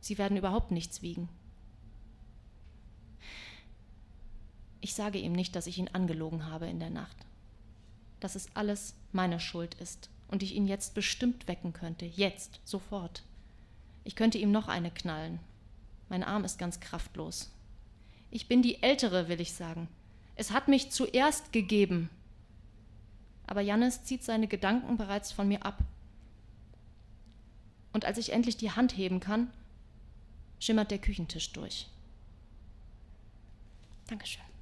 Sie 0.00 0.16
werden 0.16 0.36
überhaupt 0.36 0.70
nichts 0.70 1.02
wiegen. 1.02 1.28
Ich 4.80 4.94
sage 4.94 5.18
ihm 5.18 5.32
nicht, 5.32 5.56
dass 5.56 5.66
ich 5.66 5.78
ihn 5.78 5.88
angelogen 5.88 6.46
habe 6.46 6.66
in 6.66 6.78
der 6.78 6.90
Nacht. 6.90 7.16
Dass 8.20 8.34
es 8.34 8.54
alles 8.54 8.94
meine 9.12 9.40
Schuld 9.40 9.74
ist 9.74 10.10
und 10.28 10.42
ich 10.42 10.54
ihn 10.54 10.66
jetzt 10.66 10.94
bestimmt 10.94 11.48
wecken 11.48 11.72
könnte. 11.72 12.04
Jetzt, 12.04 12.60
sofort. 12.64 13.24
Ich 14.04 14.14
könnte 14.14 14.38
ihm 14.38 14.52
noch 14.52 14.68
eine 14.68 14.90
knallen. 14.90 15.40
Mein 16.10 16.22
Arm 16.22 16.44
ist 16.44 16.58
ganz 16.58 16.80
kraftlos. 16.80 17.50
Ich 18.30 18.48
bin 18.48 18.62
die 18.62 18.82
Ältere, 18.82 19.28
will 19.28 19.40
ich 19.40 19.52
sagen. 19.52 19.88
Es 20.36 20.50
hat 20.50 20.68
mich 20.68 20.90
zuerst 20.90 21.52
gegeben. 21.52 22.10
Aber 23.46 23.60
Jannis 23.60 24.04
zieht 24.04 24.24
seine 24.24 24.48
Gedanken 24.48 24.96
bereits 24.96 25.32
von 25.32 25.48
mir 25.48 25.64
ab. 25.64 25.78
Und 27.92 28.04
als 28.04 28.18
ich 28.18 28.32
endlich 28.32 28.56
die 28.56 28.72
Hand 28.72 28.96
heben 28.96 29.20
kann, 29.20 29.52
schimmert 30.58 30.90
der 30.90 30.98
Küchentisch 30.98 31.52
durch. 31.52 31.88
Dankeschön. 34.08 34.53